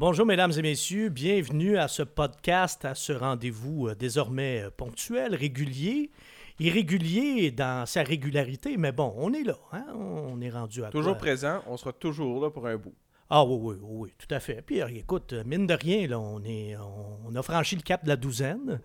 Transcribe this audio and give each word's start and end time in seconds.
Bonjour, 0.00 0.24
mesdames 0.24 0.52
et 0.56 0.62
messieurs. 0.62 1.10
Bienvenue 1.10 1.76
à 1.76 1.86
ce 1.86 2.02
podcast, 2.02 2.86
à 2.86 2.94
ce 2.94 3.12
rendez-vous 3.12 3.88
euh, 3.88 3.94
désormais 3.94 4.62
euh, 4.62 4.70
ponctuel, 4.74 5.34
régulier. 5.34 6.10
Irrégulier 6.58 7.50
dans 7.50 7.84
sa 7.84 8.02
régularité, 8.02 8.78
mais 8.78 8.92
bon, 8.92 9.12
on 9.18 9.34
est 9.34 9.42
là. 9.42 9.58
hein? 9.72 9.84
On 9.94 10.40
est 10.40 10.48
rendu 10.48 10.82
à 10.82 10.88
Toujours 10.88 11.12
quoi? 11.12 11.18
présent, 11.18 11.60
on 11.66 11.76
sera 11.76 11.92
toujours 11.92 12.42
là 12.42 12.48
pour 12.50 12.66
un 12.66 12.78
bout. 12.78 12.94
Ah 13.28 13.44
oui, 13.44 13.58
oui, 13.60 13.76
oui, 13.82 14.12
tout 14.16 14.34
à 14.34 14.40
fait. 14.40 14.62
Puis 14.62 14.80
euh, 14.80 14.86
écoute, 14.88 15.34
mine 15.44 15.66
de 15.66 15.74
rien, 15.74 16.06
là, 16.08 16.18
on, 16.18 16.42
est, 16.44 16.78
on, 17.26 17.36
a 17.36 17.42
franchi 17.42 17.76
le 17.76 17.82
cap 17.82 18.02
de 18.02 18.08
la 18.08 18.16
douzaine. 18.16 18.80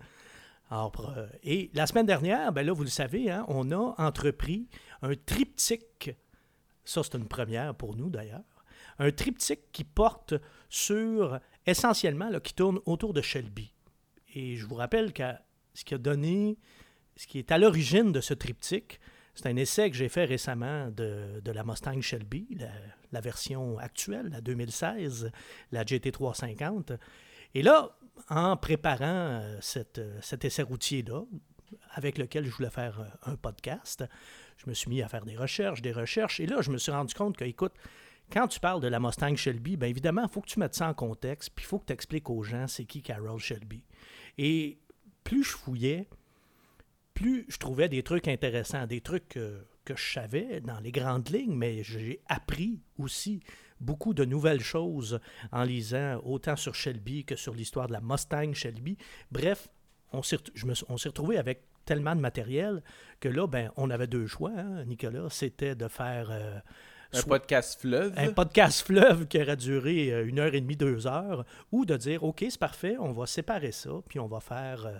Alors, 0.70 0.92
et 1.42 1.70
la 1.72 1.86
semaine 1.86 2.04
dernière, 2.04 2.52
ben 2.52 2.66
là, 2.66 2.74
vous 2.74 2.82
le 2.82 2.90
savez, 2.90 3.30
hein, 3.30 3.46
on 3.48 3.70
a 3.70 3.94
entrepris 3.96 4.68
un 5.00 5.14
triptyque. 5.14 6.10
Ça, 6.84 7.00
c'est 7.02 7.16
une 7.16 7.26
première 7.28 7.74
pour 7.74 7.96
nous 7.96 8.10
d'ailleurs. 8.10 8.42
Un 8.98 9.10
triptyque 9.10 9.72
qui 9.72 9.84
porte 9.84 10.34
sur, 10.68 11.38
essentiellement, 11.66 12.28
là, 12.28 12.40
qui 12.40 12.54
tourne 12.54 12.80
autour 12.86 13.12
de 13.12 13.22
Shelby. 13.22 13.72
Et 14.34 14.56
je 14.56 14.66
vous 14.66 14.74
rappelle 14.74 15.12
que 15.12 15.32
ce 15.74 15.84
qui 15.84 15.94
a 15.94 15.98
donné, 15.98 16.58
ce 17.16 17.26
qui 17.26 17.38
est 17.38 17.52
à 17.52 17.58
l'origine 17.58 18.12
de 18.12 18.20
ce 18.20 18.34
triptyque, 18.34 19.00
c'est 19.36 19.46
un 19.46 19.56
essai 19.56 19.90
que 19.90 19.96
j'ai 19.96 20.08
fait 20.08 20.24
récemment 20.24 20.90
de, 20.90 21.40
de 21.44 21.52
la 21.52 21.62
Mustang 21.62 22.00
Shelby, 22.00 22.58
la, 23.12 23.20
version 23.20 23.78
actuelle, 23.78 24.30
la 24.30 24.40
2016, 24.40 25.30
la 25.72 25.84
GT350. 25.84 26.98
Et 27.54 27.62
là, 27.62 27.96
en 28.30 28.56
préparant 28.56 29.04
euh, 29.04 29.60
euh, 29.98 30.18
cet 30.22 30.44
essai 30.44 30.62
routier-là, 30.62 31.22
avec 31.92 32.16
lequel 32.16 32.46
je 32.46 32.50
voulais 32.50 32.70
faire 32.70 33.00
euh, 33.00 33.32
un 33.32 33.36
podcast, 33.36 34.04
je 34.56 34.68
me 34.68 34.74
suis 34.74 34.88
mis 34.88 35.02
à 35.02 35.08
faire 35.08 35.26
des 35.26 35.36
recherches, 35.36 35.82
des 35.82 35.92
recherches, 35.92 36.40
et 36.40 36.46
là, 36.46 36.62
je 36.62 36.70
me 36.70 36.78
suis 36.78 36.92
rendu 36.92 37.14
compte 37.14 37.36
que, 37.36 37.44
écoute, 37.44 37.74
quand 38.32 38.48
tu 38.48 38.60
parles 38.60 38.80
de 38.80 38.88
la 38.88 39.00
Mustang 39.00 39.36
Shelby, 39.36 39.76
bien 39.76 39.88
évidemment, 39.88 40.22
il 40.24 40.28
faut 40.28 40.40
que 40.40 40.48
tu 40.48 40.58
mettes 40.58 40.74
ça 40.74 40.88
en 40.88 40.94
contexte, 40.94 41.50
puis 41.54 41.64
il 41.64 41.68
faut 41.68 41.78
que 41.78 41.86
tu 41.86 41.92
expliques 41.92 42.28
aux 42.30 42.42
gens 42.42 42.66
c'est 42.66 42.84
qui 42.84 43.02
Carroll 43.02 43.38
Shelby. 43.38 43.82
Et 44.38 44.78
plus 45.24 45.44
je 45.44 45.50
fouillais, 45.50 46.08
plus 47.14 47.46
je 47.48 47.58
trouvais 47.58 47.88
des 47.88 48.02
trucs 48.02 48.28
intéressants, 48.28 48.86
des 48.86 49.00
trucs 49.00 49.28
que, 49.28 49.64
je 49.88 50.12
savais 50.12 50.60
dans 50.60 50.80
les 50.80 50.90
grandes 50.90 51.28
lignes, 51.28 51.54
mais 51.54 51.84
j'ai 51.84 52.20
appris 52.26 52.80
aussi 52.98 53.40
beaucoup 53.80 54.14
de 54.14 54.24
nouvelles 54.24 54.60
choses 54.60 55.20
en 55.52 55.62
lisant 55.62 56.20
autant 56.24 56.56
sur 56.56 56.74
Shelby 56.74 57.24
que 57.24 57.36
sur 57.36 57.54
l'histoire 57.54 57.86
de 57.86 57.92
la 57.92 58.00
Mustang 58.00 58.52
Shelby. 58.52 58.96
Bref, 59.30 59.68
on 60.12 60.22
s'est 60.22 60.38
retrouvé 61.06 61.38
avec 61.38 61.62
tellement 61.86 62.14
de 62.14 62.20
matériel 62.20 62.82
que 63.20 63.28
là, 63.28 63.46
ben, 63.46 63.70
on 63.76 63.88
avait 63.90 64.08
deux 64.08 64.26
choix, 64.26 64.52
hein, 64.54 64.84
Nicolas. 64.84 65.28
C'était 65.30 65.74
de 65.74 65.88
faire 65.88 66.28
euh, 66.30 66.58
Un 67.12 67.18
soit- 67.20 67.28
podcast 67.38 67.80
fleuve. 67.80 68.12
un 68.16 68.32
podcast 68.32 68.84
fleuve 68.86 69.26
qui 69.26 69.40
aurait 69.40 69.56
duré 69.56 70.12
euh, 70.12 70.26
une 70.26 70.38
heure 70.38 70.54
et 70.54 70.60
demie, 70.60 70.76
deux 70.76 71.06
heures, 71.06 71.44
ou 71.72 71.84
de 71.84 71.96
dire, 71.96 72.24
OK, 72.24 72.44
c'est 72.48 72.58
parfait, 72.58 72.96
on 72.98 73.12
va 73.12 73.26
séparer 73.26 73.72
ça, 73.72 73.90
puis 74.08 74.18
on 74.18 74.26
va 74.26 74.40
faire 74.40 74.86
euh, 74.86 74.98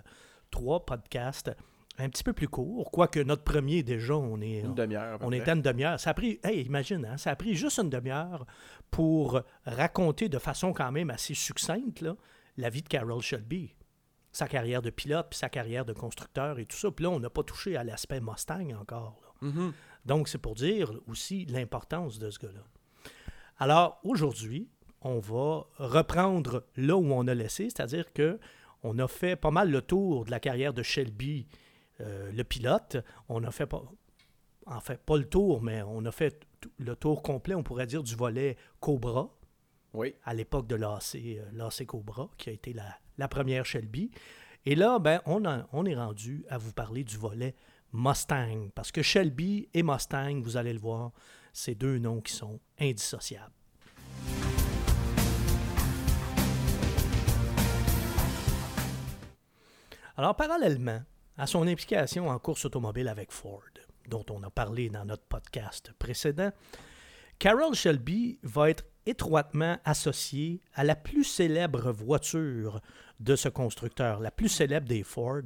trois 0.51 0.85
podcasts 0.87 1.51
un 1.98 2.11
petit 2.11 2.23
peu 2.23 2.35
plus 2.35 2.48
courts, 2.48 2.91
quoique 2.91 3.21
notre 3.21 3.43
premier, 3.43 3.83
déjà, 3.83 4.15
on 4.15 4.41
est... 4.43 4.61
Une 4.61 4.75
demi-heure. 4.75 5.19
On 5.23 5.33
était 5.33 5.53
une 5.53 5.63
demi-heure. 5.63 5.98
Ça 5.98 6.11
a 6.11 6.15
pris, 6.15 6.39
hey, 6.45 6.61
imagine, 6.63 7.07
hein, 7.07 7.17
ça 7.17 7.31
a 7.31 7.37
pris 7.37 7.55
juste 7.55 7.79
une 7.79 7.89
demi-heure 7.89 8.45
pour 8.91 9.41
raconter 9.65 10.29
de 10.29 10.39
façon 10.39 10.75
quand 10.75 10.93
même 10.93 11.09
assez 11.09 11.33
succincte 11.35 12.03
là, 12.03 12.15
la 12.59 12.69
vie 12.69 12.83
de 12.83 12.89
Carroll 12.89 13.23
Shelby. 13.23 13.75
Sa 14.31 14.47
carrière 14.47 14.83
de 14.83 14.91
pilote, 14.91 15.29
puis 15.31 15.39
sa 15.39 15.48
carrière 15.48 15.87
de 15.87 15.95
constructeur 15.95 16.59
et 16.59 16.67
tout 16.67 16.77
ça. 16.77 16.91
Puis 16.91 17.05
là, 17.05 17.11
on 17.11 17.19
n'a 17.19 17.30
pas 17.30 17.42
touché 17.42 17.75
à 17.79 17.83
l'aspect 17.85 18.20
Mustang 18.20 18.75
encore. 18.79 19.35
Donc, 20.06 20.28
c'est 20.28 20.39
pour 20.39 20.55
dire 20.55 20.92
aussi 21.08 21.44
l'importance 21.46 22.18
de 22.18 22.30
ce 22.30 22.39
gars-là. 22.39 22.62
Alors, 23.58 23.98
aujourd'hui, 24.05 24.68
on 25.02 25.18
va 25.18 25.67
reprendre 25.78 26.64
là 26.77 26.96
où 26.96 27.12
on 27.12 27.27
a 27.27 27.34
laissé, 27.34 27.64
c'est-à-dire 27.64 28.12
que 28.12 28.39
on 28.83 28.98
a 28.98 29.08
fait 29.08 29.36
pas 29.36 29.50
mal 29.50 29.70
le 29.70 29.83
tour 29.83 30.24
de 30.24 30.30
la 30.30 30.39
carrière 30.40 30.72
de 30.72 30.83
Shelby, 30.83 31.46
euh, 32.00 32.30
le 32.30 32.44
pilote. 32.44 32.98
On 33.28 33.42
a 33.44 33.50
fait 33.50 33.67
pas, 33.67 33.83
en 34.67 34.80
fait, 34.80 35.00
pas 35.02 35.17
le 35.17 35.24
tour, 35.28 35.62
mais 35.62 35.83
on 35.83 36.05
a 36.05 36.12
fait 36.12 36.46
le 36.78 36.94
tour 36.94 37.23
complet, 37.23 37.55
on 37.55 37.62
pourrait 37.62 37.86
dire, 37.86 38.02
du 38.02 38.14
volet 38.14 38.56
Cobra 38.80 39.30
Oui. 39.94 40.14
à 40.24 40.34
l'époque 40.34 40.67
de 40.68 40.77
l'AC, 40.77 41.17
euh, 41.17 41.44
l'AC 41.52 41.86
Cobra, 41.86 42.28
qui 42.36 42.50
a 42.50 42.52
été 42.52 42.73
la, 42.73 42.96
la 43.18 43.28
première 43.28 43.64
Shelby. 43.64 44.11
Et 44.67 44.74
là, 44.74 44.98
ben, 44.98 45.20
on, 45.27 45.42
on 45.73 45.84
est 45.86 45.94
rendu 45.96 46.44
à 46.48 46.58
vous 46.58 46.73
parler 46.73 47.02
du 47.05 47.17
volet 47.17 47.55
Mustang, 47.96 48.68
parce 48.74 48.92
que 48.92 49.02
Shelby 49.02 49.68
et 49.73 49.83
Mustang, 49.83 50.42
vous 50.42 50.58
allez 50.58 50.74
le 50.74 50.79
voir, 50.79 51.12
c'est 51.52 51.74
deux 51.74 51.98
noms 51.98 52.20
qui 52.20 52.34
sont 52.34 52.61
indissociables. 52.79 53.52
Alors, 60.18 60.36
parallèlement 60.36 61.01
à 61.39 61.46
son 61.46 61.67
implication 61.67 62.29
en 62.29 62.39
course 62.39 62.67
automobile 62.67 63.08
avec 63.08 63.33
Ford, 63.33 63.62
dont 64.08 64.24
on 64.30 64.42
a 64.42 64.51
parlé 64.51 64.90
dans 64.90 65.05
notre 65.05 65.24
podcast 65.24 65.92
précédent, 65.98 66.51
Carroll 67.39 67.74
Shelby 67.74 68.39
va 68.42 68.70
être 68.70 68.85
étroitement 69.06 69.79
associé 69.85 70.61
à 70.74 70.85
la 70.85 70.96
plus 70.96 71.24
célèbre 71.24 71.92
voiture 71.92 72.80
de 73.20 73.36
ce 73.36 73.48
constructeur, 73.48 74.20
la 74.20 74.30
plus 74.30 74.48
célèbre 74.48 74.89
des 74.89 75.02
Ford. 75.02 75.42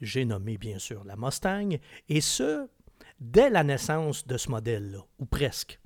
J'ai 0.00 0.24
nommé 0.24 0.58
bien 0.58 0.78
sûr 0.78 1.04
la 1.04 1.16
Mustang, 1.16 1.76
et 2.08 2.20
ce, 2.20 2.68
dès 3.20 3.50
la 3.50 3.64
naissance 3.64 4.26
de 4.26 4.36
ce 4.36 4.50
modèle-là, 4.50 5.00
ou 5.18 5.26
presque. 5.26 5.78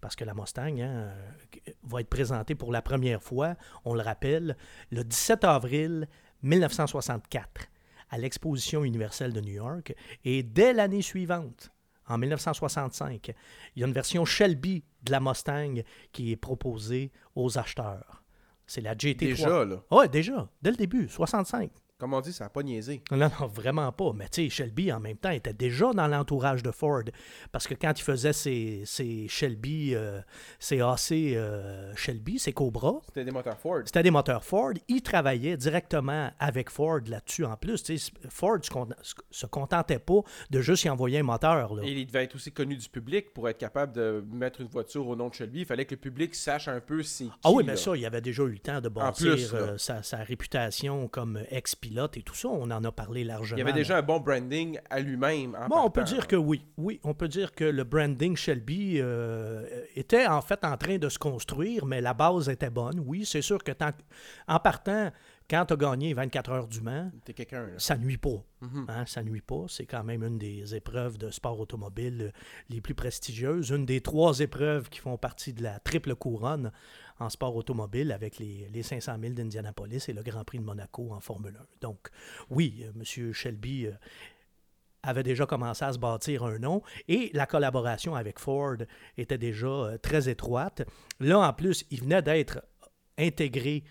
Parce 0.00 0.16
que 0.16 0.24
la 0.24 0.34
Mustang 0.34 0.80
hein, 0.80 1.12
va 1.82 2.00
être 2.00 2.08
présentée 2.08 2.54
pour 2.54 2.72
la 2.72 2.82
première 2.82 3.22
fois, 3.22 3.54
on 3.84 3.94
le 3.94 4.00
rappelle, 4.00 4.56
le 4.90 5.04
17 5.04 5.44
avril 5.44 6.08
1964 6.42 7.66
à 8.10 8.18
l'exposition 8.18 8.84
universelle 8.84 9.32
de 9.32 9.40
New 9.40 9.52
York. 9.52 9.94
Et 10.24 10.42
dès 10.42 10.72
l'année 10.72 11.02
suivante, 11.02 11.70
en 12.06 12.18
1965, 12.18 13.32
il 13.76 13.80
y 13.80 13.84
a 13.84 13.86
une 13.86 13.92
version 13.92 14.24
Shelby 14.24 14.84
de 15.02 15.12
la 15.12 15.20
Mustang 15.20 15.82
qui 16.12 16.32
est 16.32 16.36
proposée 16.36 17.12
aux 17.36 17.56
acheteurs. 17.56 18.24
C'est 18.66 18.80
la 18.80 18.94
GT3. 18.94 19.18
Déjà, 19.18 19.64
là? 19.64 19.82
Oui, 19.90 20.08
déjà, 20.08 20.48
dès 20.60 20.70
le 20.70 20.76
début, 20.76 21.08
65. 21.08 21.70
Comme 22.00 22.14
on 22.14 22.20
dit, 22.20 22.32
ça 22.32 22.44
n'a 22.44 22.50
pas 22.50 22.62
niaisé. 22.62 23.02
Non, 23.12 23.30
non, 23.40 23.46
vraiment 23.46 23.92
pas. 23.92 24.12
Mais 24.14 24.28
tu 24.28 24.42
sais, 24.42 24.48
Shelby, 24.48 24.90
en 24.92 24.98
même 25.00 25.18
temps, 25.18 25.30
était 25.30 25.52
déjà 25.52 25.92
dans 25.92 26.06
l'entourage 26.08 26.62
de 26.62 26.70
Ford. 26.70 27.02
Parce 27.52 27.66
que 27.66 27.74
quand 27.74 27.92
il 27.98 28.02
faisait 28.02 28.32
ses, 28.32 28.82
ses 28.86 29.28
Shelby, 29.28 29.94
euh, 29.94 30.20
ses 30.58 30.80
AC 30.80 31.12
euh, 31.12 31.92
Shelby, 31.94 32.38
ses 32.38 32.52
Cobra, 32.52 33.00
C'était 33.06 33.24
des 33.24 33.30
moteurs 33.30 33.58
Ford. 33.58 33.80
c'était 33.84 34.02
des 34.02 34.10
moteurs 34.10 34.42
Ford. 34.44 34.72
Il 34.88 35.02
travaillait 35.02 35.56
directement 35.56 36.30
avec 36.38 36.70
Ford 36.70 37.00
là-dessus 37.06 37.44
en 37.44 37.56
plus. 37.56 37.82
Tu 37.82 37.98
sais, 37.98 38.12
Ford 38.30 38.58
se 38.62 38.70
con- 38.70 38.88
se 39.30 39.46
contentait 39.46 39.98
pas 39.98 40.20
de 40.50 40.60
juste 40.60 40.84
y 40.84 40.90
envoyer 40.90 41.18
un 41.18 41.22
moteur. 41.24 41.74
Là. 41.74 41.82
Et 41.84 41.92
il 41.92 42.06
devait 42.06 42.24
être 42.24 42.34
aussi 42.34 42.50
connu 42.50 42.76
du 42.76 42.88
public 42.88 43.32
pour 43.34 43.48
être 43.48 43.58
capable 43.58 43.92
de 43.92 44.24
mettre 44.32 44.60
une 44.60 44.68
voiture 44.68 45.06
au 45.06 45.16
nom 45.16 45.28
de 45.28 45.34
Shelby. 45.34 45.60
Il 45.60 45.66
fallait 45.66 45.84
que 45.84 45.94
le 45.94 46.00
public 46.00 46.34
sache 46.34 46.66
un 46.68 46.80
peu 46.80 47.02
qui. 47.02 47.30
Ah 47.44 47.50
oui, 47.50 47.62
mais 47.64 47.72
là. 47.72 47.76
ça, 47.76 47.96
il 47.96 48.04
avait 48.06 48.20
déjà 48.20 48.42
eu 48.44 48.50
le 48.52 48.58
temps 48.58 48.80
de 48.80 48.88
bâtir 48.88 49.32
plus, 49.32 49.52
euh, 49.54 49.76
sa, 49.78 50.02
sa 50.02 50.18
réputation 50.18 51.08
comme 51.08 51.40
et 51.90 52.22
tout 52.22 52.34
ça. 52.34 52.48
On 52.48 52.70
en 52.70 52.84
a 52.84 52.92
parlé 52.92 53.24
largement. 53.24 53.56
Il 53.56 53.60
y 53.60 53.62
avait 53.62 53.72
là. 53.72 53.76
déjà 53.76 53.98
un 53.98 54.02
bon 54.02 54.20
branding 54.20 54.78
à 54.88 55.00
lui-même. 55.00 55.56
Bon, 55.68 55.82
on 55.84 55.90
peut 55.90 56.04
dire 56.04 56.26
que 56.26 56.36
oui. 56.36 56.64
Oui, 56.76 57.00
on 57.04 57.14
peut 57.14 57.28
dire 57.28 57.52
que 57.52 57.64
le 57.64 57.84
branding 57.84 58.36
Shelby 58.36 58.96
euh, 58.98 59.66
était 59.96 60.26
en 60.26 60.40
fait 60.40 60.64
en 60.64 60.76
train 60.76 60.98
de 60.98 61.08
se 61.08 61.18
construire, 61.18 61.86
mais 61.86 62.00
la 62.00 62.14
base 62.14 62.48
était 62.48 62.70
bonne. 62.70 63.02
Oui, 63.04 63.24
c'est 63.24 63.42
sûr 63.42 63.62
que 63.62 63.72
tant, 63.72 63.90
en 64.48 64.58
partant, 64.58 65.10
quand 65.50 65.66
tu 65.66 65.72
as 65.74 65.76
gagné 65.76 66.14
24 66.14 66.50
heures 66.52 66.68
du 66.68 66.80
Mans, 66.80 67.10
là. 67.72 67.78
ça 67.78 67.98
nuit 67.98 68.18
pas. 68.18 68.44
Mhm. 68.60 68.86
Hein, 68.88 69.04
ça 69.06 69.24
nuit 69.24 69.40
pas. 69.40 69.64
C'est 69.68 69.84
quand 69.84 70.04
même 70.04 70.22
une 70.22 70.38
des 70.38 70.76
épreuves 70.76 71.18
de 71.18 71.30
sport 71.30 71.58
automobile 71.58 72.22
euh, 72.22 72.30
les 72.68 72.80
plus 72.80 72.94
prestigieuses. 72.94 73.70
Une 73.70 73.84
des 73.84 74.00
trois 74.00 74.38
épreuves 74.38 74.88
qui 74.88 75.00
font 75.00 75.16
partie 75.18 75.52
de 75.52 75.64
la 75.64 75.80
triple 75.80 76.14
couronne 76.14 76.70
en 77.18 77.28
sport 77.28 77.56
automobile 77.56 78.12
avec 78.12 78.38
les, 78.38 78.68
les 78.72 78.82
500 78.84 79.16
000 79.20 79.34
d'Indianapolis 79.34 80.08
et 80.08 80.12
le 80.12 80.22
Grand 80.22 80.44
Prix 80.44 80.58
de 80.58 80.64
Monaco 80.64 81.10
en 81.12 81.20
Formule 81.20 81.56
1. 81.58 81.66
Donc, 81.80 82.10
oui, 82.48 82.84
euh, 82.84 82.92
M. 82.94 83.32
Shelby 83.32 83.86
euh, 83.86 83.92
avait 85.02 85.24
déjà 85.24 85.46
commencé 85.46 85.84
à 85.84 85.92
se 85.92 85.98
bâtir 85.98 86.44
un 86.44 86.60
nom 86.60 86.80
et 87.08 87.30
la 87.34 87.46
collaboration 87.46 88.14
avec 88.14 88.38
Ford 88.38 88.76
était 89.18 89.38
déjà 89.38 89.98
très 90.00 90.28
étroite. 90.28 90.82
Là, 91.18 91.40
en 91.40 91.52
plus, 91.52 91.86
il 91.90 92.02
venait 92.02 92.22
d'être 92.22 92.62
intégré 93.18 93.82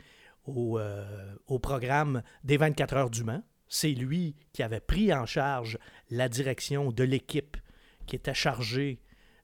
au, 0.55 0.79
euh, 0.79 1.35
au 1.47 1.59
programme 1.59 2.21
des 2.43 2.57
24 2.57 2.95
heures 2.95 3.09
du 3.09 3.23
Mans. 3.23 3.43
C'est 3.67 3.91
lui 3.91 4.35
qui 4.51 4.63
avait 4.63 4.79
pris 4.79 5.13
en 5.13 5.25
charge 5.25 5.77
la 6.09 6.27
direction 6.27 6.91
de 6.91 7.03
l'équipe 7.03 7.57
qui 8.07 8.15
était 8.15 8.33
chargée 8.33 8.99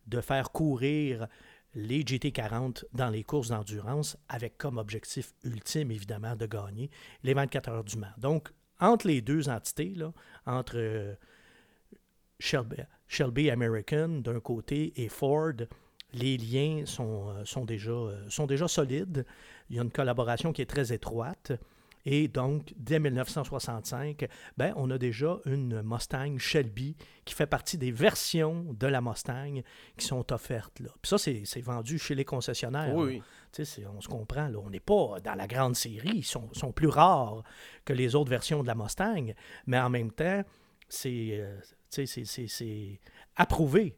de 0.07 0.21
faire 0.21 0.51
courir 0.51 1.27
les 1.75 2.03
GT40 2.03 2.85
dans 2.93 3.09
les 3.09 3.23
courses 3.23 3.49
d'endurance 3.49 4.17
avec 4.29 4.57
comme 4.57 4.77
objectif 4.77 5.33
ultime, 5.43 5.91
évidemment, 5.91 6.35
de 6.35 6.45
gagner 6.45 6.89
les 7.23 7.33
24 7.33 7.69
heures 7.69 7.83
du 7.83 7.97
Mans. 7.97 8.07
Donc, 8.17 8.49
entre 8.79 9.07
les 9.07 9.21
deux 9.21 9.49
entités, 9.49 9.93
entre 10.45 10.77
euh, 10.77 11.15
Shelby 12.39 13.49
American 13.49 14.21
d'un 14.21 14.39
côté 14.39 14.93
et 15.01 15.09
Ford, 15.09 15.53
les 16.15 16.37
liens 16.37 16.85
sont, 16.85 17.29
euh, 17.29 17.45
sont, 17.45 17.65
déjà, 17.65 17.91
euh, 17.91 18.29
sont 18.29 18.47
déjà 18.47 18.67
solides. 18.67 19.25
Il 19.69 19.75
y 19.75 19.79
a 19.79 19.83
une 19.83 19.91
collaboration 19.91 20.53
qui 20.53 20.61
est 20.61 20.69
très 20.69 20.93
étroite. 20.93 21.51
Et 22.07 22.27
donc, 22.27 22.71
dès 22.77 22.99
1965, 22.99 24.27
ben, 24.57 24.73
on 24.75 24.91
a 24.91 24.97
déjà 24.99 25.39
une 25.45 25.81
Mustang 25.81 26.37
Shelby 26.37 26.95
qui 27.25 27.33
fait 27.33 27.47
partie 27.47 27.79
des 27.79 27.91
versions 27.91 28.73
de 28.73 28.85
la 28.85 29.01
Mustang 29.01 29.61
qui 29.97 30.05
sont 30.05 30.31
offertes. 30.31 30.79
Là. 30.81 30.89
Puis 31.01 31.09
ça, 31.09 31.17
c'est 31.17 31.61
vendu 31.61 31.97
chez 31.97 32.13
les 32.13 32.23
concessionnaires. 32.23 32.93
Oui, 32.93 33.23
On 33.87 34.01
se 34.01 34.07
comprend. 34.07 34.49
Là. 34.49 34.59
On 34.63 34.69
n'est 34.69 34.79
pas 34.79 35.17
dans 35.23 35.33
la 35.33 35.47
grande 35.47 35.75
série. 35.75 36.17
Ils 36.17 36.23
sont, 36.23 36.47
sont, 36.53 36.71
plus 36.71 36.89
rares 36.89 37.43
que 37.83 37.93
les 37.93 38.13
autres 38.13 38.29
versions 38.29 38.61
de 38.61 38.67
la 38.67 38.75
Mustang. 38.75 39.33
Mais 39.65 39.79
en 39.79 39.89
même 39.89 40.11
temps, 40.11 40.43
c'est 40.87 41.43
c'est 41.89 42.99
approuvé 43.35 43.95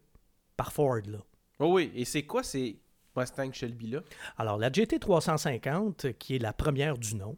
par 0.56 0.72
Ford. 0.72 1.02
Là. 1.06 1.19
Oh 1.59 1.74
oui, 1.74 1.92
et 1.95 2.06
c'est 2.06 2.24
quoi 2.24 2.44
ces 2.44 2.80
Mustang 3.15 3.51
Shelby-là? 3.51 4.01
Alors, 4.38 4.57
la 4.57 4.69
GT350, 4.69 6.13
qui 6.13 6.36
est 6.36 6.39
la 6.39 6.54
première 6.54 6.98
du 6.98 7.15
nom, 7.15 7.38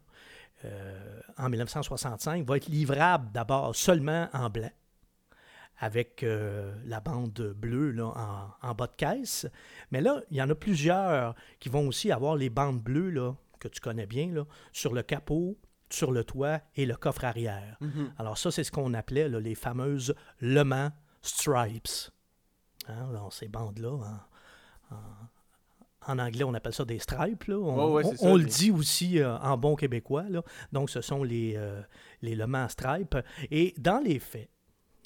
euh, 0.65 1.21
en 1.37 1.49
1965, 1.49 2.45
va 2.45 2.57
être 2.57 2.67
livrable 2.67 3.31
d'abord 3.31 3.75
seulement 3.75 4.27
en 4.33 4.49
blanc, 4.49 4.71
avec 5.77 6.23
euh, 6.23 6.73
la 6.85 6.99
bande 6.99 7.55
bleue 7.55 7.91
là, 7.91 8.53
en, 8.61 8.73
bas 8.75 8.87
de 8.87 8.95
caisse. 8.95 9.47
Mais 9.91 10.01
là, 10.01 10.21
il 10.31 10.37
y 10.37 10.41
en 10.41 10.49
a 10.49 10.55
plusieurs 10.55 11.33
qui 11.59 11.69
vont 11.69 11.87
aussi 11.87 12.11
avoir 12.11 12.35
les 12.35 12.49
bandes 12.49 12.81
bleues 12.81 13.11
là, 13.11 13.35
que 13.59 13.69
tu 13.69 13.79
connais 13.79 14.05
bien 14.05 14.31
là, 14.33 14.45
sur 14.73 14.93
le 14.93 15.01
capot, 15.01 15.57
sur 15.89 16.11
le 16.11 16.25
toit 16.25 16.59
et 16.75 16.85
le 16.85 16.95
coffre 16.95 17.23
arrière. 17.23 17.77
Mm-hmm. 17.81 18.11
Alors 18.17 18.37
ça, 18.37 18.51
c'est 18.51 18.65
ce 18.65 18.71
qu'on 18.71 18.93
appelait 18.93 19.29
les 19.29 19.55
fameuses 19.55 20.13
Le 20.39 20.63
Mans 20.63 20.91
Stripes. 21.21 22.11
Hein, 22.89 23.29
ces 23.31 23.47
bandes-là, 23.47 23.97
en, 26.07 26.17
anglais, 26.17 26.43
on 26.43 26.53
appelle 26.53 26.73
ça 26.73 26.85
des 26.85 26.99
stripes. 26.99 27.49
On, 27.49 28.35
le 28.35 28.45
dit 28.45 28.71
aussi 28.71 29.19
euh, 29.19 29.37
en 29.37 29.57
bon 29.57 29.75
québécois. 29.75 30.25
Donc, 30.71 30.89
ce 30.89 31.01
sont 31.01 31.23
les, 31.23 31.53
euh, 31.55 31.81
les 32.21 32.35
Le 32.35 32.47
Mans 32.47 32.69
Stripes. 32.69 33.17
Et 33.51 33.73
dans 33.77 33.99
les 33.99 34.17
faits, 34.19 34.49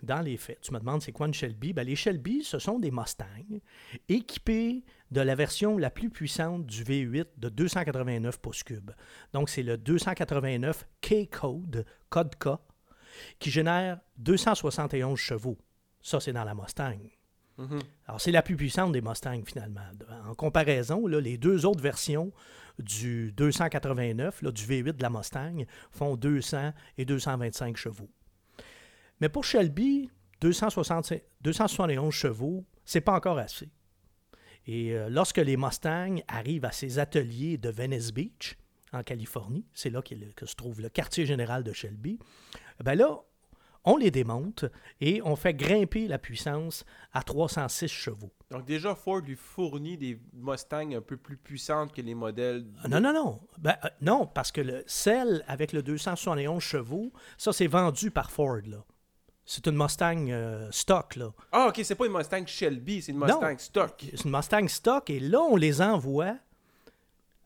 dans 0.02 0.22
les 0.22 0.38
faits, 0.38 0.60
tu 0.62 0.74
me 0.74 0.80
demandes 0.80 1.02
c'est 1.02 1.12
quoi 1.12 1.28
une 1.28 1.34
Shelby? 1.34 1.74
Ben, 1.74 1.86
les 1.86 1.96
Shelby, 1.96 2.44
ce 2.44 2.60
sont 2.60 2.80
des 2.80 2.92
Mustangs 2.92 3.60
équipés 4.08 4.84
de 5.12 5.22
la 5.22 5.36
version 5.36 5.78
la 5.78 5.90
plus 5.90 6.10
puissante 6.10 6.66
du 6.66 6.84
V8 6.84 7.26
de 7.38 7.50
289 7.50 8.40
pouces 8.40 8.64
cubes. 8.64 8.92
Donc, 9.34 9.50
c'est 9.50 9.64
le 9.64 9.78
289 9.78 10.88
K-Code, 11.02 11.86
code 12.10 12.36
K, 12.36 12.50
qui 13.40 13.52
génère 13.52 14.00
271 14.18 15.18
chevaux. 15.18 15.58
Ça, 16.02 16.20
c'est 16.20 16.34
dans 16.34 16.44
la 16.44 16.54
Mustang. 16.54 17.00
Mm-hmm. 17.60 17.82
Alors, 18.08 18.22
c'est 18.22 18.32
la 18.32 18.42
plus 18.42 18.56
puissante 18.56 18.92
des 18.92 19.02
Mustangs, 19.02 19.44
finalement. 19.46 19.82
En 20.26 20.34
comparaison, 20.36 21.08
les 21.08 21.38
deux 21.38 21.66
autres 21.66 21.82
versions 21.82 22.32
du 22.80 23.32
289, 23.34 24.42
là, 24.42 24.52
du 24.52 24.64
V8 24.64 24.94
de 24.94 25.02
la 25.02 25.10
Mustang, 25.10 25.66
font 25.92 26.16
200 26.16 26.74
et 26.98 27.06
225 27.06 27.78
chevaux. 27.78 28.10
Mais 29.22 29.30
pour 29.30 29.44
Shelby, 29.44 30.10
271 30.42 32.14
chevaux, 32.14 32.66
c'est 32.84 33.02
pas 33.02 33.14
encore 33.14 33.38
assez. 33.38 33.70
Et 34.66 34.94
euh, 34.94 35.10
lorsque 35.10 35.38
les 35.38 35.58
Mustangs 35.58 36.18
arrivent 36.28 36.66
à 36.66 36.72
ces 36.72 37.00
ateliers 37.00 37.58
de 37.58 37.70
Venice 37.70 38.12
Beach, 38.12 38.58
en 38.92 39.04
Californie, 39.04 39.66
c'est 39.74 39.90
là 39.90 40.02
que 40.02 40.46
se 40.46 40.56
trouve 40.56 40.82
le 40.82 40.90
quartier 40.90 41.26
général 41.26 41.64
de 41.64 41.74
Shelby, 41.74 42.20
ben 42.84 42.96
là, 42.96 43.24
on 43.86 43.98
les 43.98 44.12
démonte 44.12 44.66
et 45.02 45.22
on 45.24 45.36
fait 45.36 45.54
grimper 45.54 46.08
la 46.08 46.18
puissance 46.18 46.86
à 47.12 47.22
306 47.24 47.88
chevaux. 47.88 48.32
Donc 48.52 48.66
déjà, 48.66 48.96
Ford 48.96 49.22
lui 49.22 49.36
fournit 49.36 49.98
des 49.98 50.20
Mustangs 50.34 50.94
un 50.94 51.02
peu 51.02 51.18
plus 51.18 51.38
puissantes 51.38 51.94
que 51.94 52.02
les 52.02 52.16
modèles... 52.16 52.66
Non, 52.88 53.02
non, 53.02 53.14
non. 53.14 53.42
Ben, 53.58 53.76
euh, 53.84 53.90
non, 54.02 54.28
parce 54.28 54.52
que 54.52 54.62
le, 54.62 54.84
celle 54.88 55.44
avec 55.48 55.74
le 55.74 55.82
271 55.82 56.62
chevaux, 56.62 57.12
ça, 57.38 57.52
c'est 57.52 57.68
vendu 57.68 58.12
par 58.12 58.32
Ford, 58.32 58.62
là. 58.66 58.84
C'est 59.46 59.68
une 59.68 59.76
Mustang 59.76 60.30
euh, 60.30 60.70
stock, 60.72 61.18
là. 61.18 61.34
Ah, 61.52 61.68
OK, 61.68 61.82
c'est 61.84 61.96
pas 61.96 62.06
une 62.06 62.14
Mustang 62.14 62.46
Shelby, 62.46 63.02
c'est 63.02 63.12
une 63.12 63.20
Mustang 63.20 63.58
stock. 63.58 63.94
C'est 64.00 64.24
une 64.24 64.32
Mustang 64.32 64.68
stock, 64.70 65.10
et 65.10 65.20
là, 65.20 65.42
on 65.42 65.58
les 65.58 65.82
envoie 65.82 66.38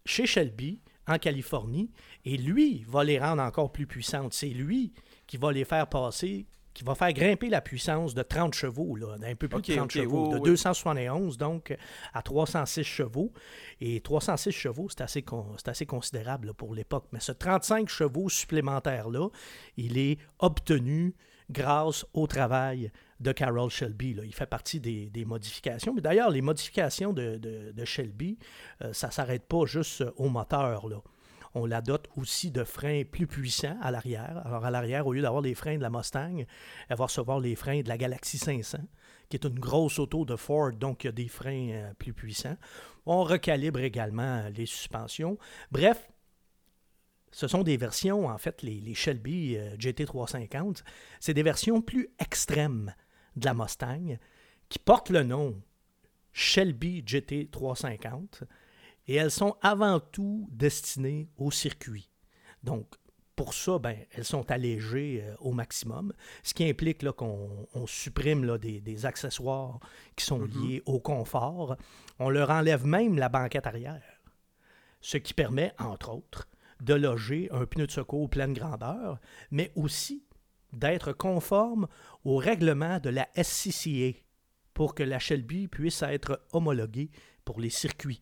chez 0.06 0.28
Shelby, 0.28 0.80
en 1.07 1.18
Californie, 1.18 1.89
et 2.25 2.38
lui 2.38 2.84
va 2.88 3.04
les 3.04 3.18
rendre 3.18 3.42
encore 3.42 3.72
plus 3.72 3.88
puissantes. 3.88 4.34
C'est 4.34 4.50
lui 4.50 4.94
qui 5.27 5.38
va 5.38 5.51
les 5.51 5.65
faire 5.65 5.88
passer, 5.88 6.47
qui 6.74 6.83
va 6.83 6.95
faire 6.95 7.12
grimper 7.12 7.50
la 7.50 7.59
puissance 7.59 8.13
de 8.13 8.21
30 8.21 8.53
chevaux, 8.53 8.95
là, 8.95 9.18
d'un 9.18 9.35
peu 9.35 9.47
plus 9.47 9.62
de 9.62 9.75
30 9.75 9.91
chevaux, 9.91 10.33
de 10.33 10.39
271 10.39 11.38
donc 11.38 11.75
à 12.13 12.21
306 12.21 12.83
chevaux. 12.83 13.33
Et 13.81 14.00
306 14.01 14.51
chevaux, 14.51 14.88
c'est 14.89 15.01
assez, 15.01 15.25
assez 15.65 15.85
considérable 15.85 16.53
pour 16.53 16.75
l'époque. 16.75 17.06
Mais 17.12 17.19
ce 17.19 17.31
35 17.31 17.89
chevaux 17.89 18.29
supplémentaire-là, 18.29 19.29
il 19.75 19.97
est 19.97 20.19
obtenu 20.39 21.15
grâce 21.50 22.06
au 22.13 22.27
travail 22.27 22.91
de 23.19 23.31
Carroll 23.31 23.69
Shelby. 23.69 24.15
Il 24.24 24.33
fait 24.33 24.45
partie 24.45 24.79
des, 24.79 25.25
modifications. 25.25 25.94
Mais 25.95 26.01
d'ailleurs, 26.01 26.29
les 26.29 26.41
modifications 26.41 27.12
de, 27.12 27.85
Shelby, 27.85 28.38
euh, 28.83 28.94
ça 28.94 29.07
ne 29.07 29.12
s'arrête 29.13 29.45
pas 29.45 29.65
juste 29.65 30.03
au 30.18 30.29
moteur. 30.29 30.88
Là. 30.88 31.01
On 31.59 31.65
la 31.65 31.81
dote 31.81 32.07
aussi 32.15 32.51
de 32.51 32.63
freins 32.63 33.04
plus 33.04 33.25
puissants 33.25 33.77
à 33.81 33.89
l'arrière. 33.89 34.44
Alors, 34.45 34.63
à 34.63 34.69
l'arrière, 34.69 35.07
au 35.07 35.13
lieu 35.13 35.24
d'avoir 35.24 35.42
les 35.42 35.56
freins 35.56 35.77
de 35.77 35.81
la 35.81 35.89
Mustang, 35.89 36.45
elle 36.88 36.98
va 36.98 37.06
recevoir 37.06 37.39
les 37.39 37.56
freins 37.56 37.81
de 37.81 37.89
la 37.89 37.98
Galaxy 37.98 38.38
500, 38.38 38.77
qui 39.27 39.38
est 39.38 39.45
une 39.45 39.59
grosse 39.59 39.98
auto 39.98 40.24
de 40.24 40.36
Ford, 40.36 40.71
donc 40.74 41.04
il 41.04 41.07
y 41.07 41.09
a 41.09 41.13
des 41.13 41.27
freins 41.27 41.69
euh, 41.71 41.94
plus 41.95 42.13
puissants. 42.13 42.57
On 43.07 43.24
recalibre 43.24 43.80
également 43.80 44.48
les 44.50 44.68
suspensions. 44.68 45.39
Bref, 45.71 46.07
ce 47.31 47.48
sont 47.48 47.63
des 47.63 47.77
versions, 47.77 48.27
en 48.27 48.38
fait, 48.38 48.62
les, 48.62 48.94
Shelby 48.94 49.57
euh, 49.57 49.75
GT350, 49.77 50.83
c'est 51.19 51.33
des 51.33 51.44
versions 51.44 51.81
plus 51.81 52.10
extrêmes 52.19 52.94
de 53.36 53.45
la 53.45 53.56
Mustang 53.56 54.18
qui 54.69 54.77
portent 54.77 55.10
le 55.10 55.24
nom 55.24 55.60
Shelby 56.33 57.01
GT350 57.01 58.44
et 59.07 59.15
elles 59.15 59.31
sont 59.31 59.56
avant 59.62 60.00
tout 60.00 60.48
destinées 60.51 61.29
au 61.38 61.51
circuit. 61.51 62.10
Donc, 62.63 62.88
pour 63.38 63.53
ça, 63.53 63.77
ben, 63.77 63.96
elles 64.12 64.25
sont 64.25 64.50
allégées 64.50 65.22
euh, 65.24 65.36
au 65.39 65.53
maximum, 65.53 66.12
ce 66.43 66.53
qui 66.53 66.67
implique 66.67 67.10
qu'on 67.12 67.67
supprime 67.86 68.43
là, 68.43 68.58
des, 68.58 69.05
accessoires 69.05 69.79
qui 70.15 70.25
sont 70.25 70.41
mm-hmm. 70.41 70.67
liés 70.67 70.81
au 70.86 71.00
confort. 71.00 71.77
On 72.17 72.29
leur 72.29 72.50
enlève 72.50 72.86
même 72.86 73.17
la 73.17 73.29
banquette 73.29 73.67
arrière, 73.67 74.22
ce 75.01 75.17
qui 75.17 75.36
permet, 75.36 75.72
entre 75.77 76.10
autres, 76.10 76.48
de 76.81 76.96
loger 76.96 77.48
un 77.51 77.65
pneu 77.65 77.86
de 77.86 77.91
secours 77.91 78.29
pleine 78.29 78.53
grandeur, 78.53 79.20
mais 79.51 79.72
aussi 79.75 80.25
d'être 80.74 81.13
conforme 81.13 81.88
au 82.25 82.38
règlement 82.38 83.00
de 83.00 83.10
la 83.10 83.27
SCCA 83.41 84.17
pour 84.74 84.96
que 84.96 85.03
la 85.03 85.20
Shelby 85.20 85.67
puisse 85.67 86.01
être 86.01 86.43
homologuée 86.53 87.12
pour 87.46 87.60
les 87.60 87.70
circuits. 87.70 88.22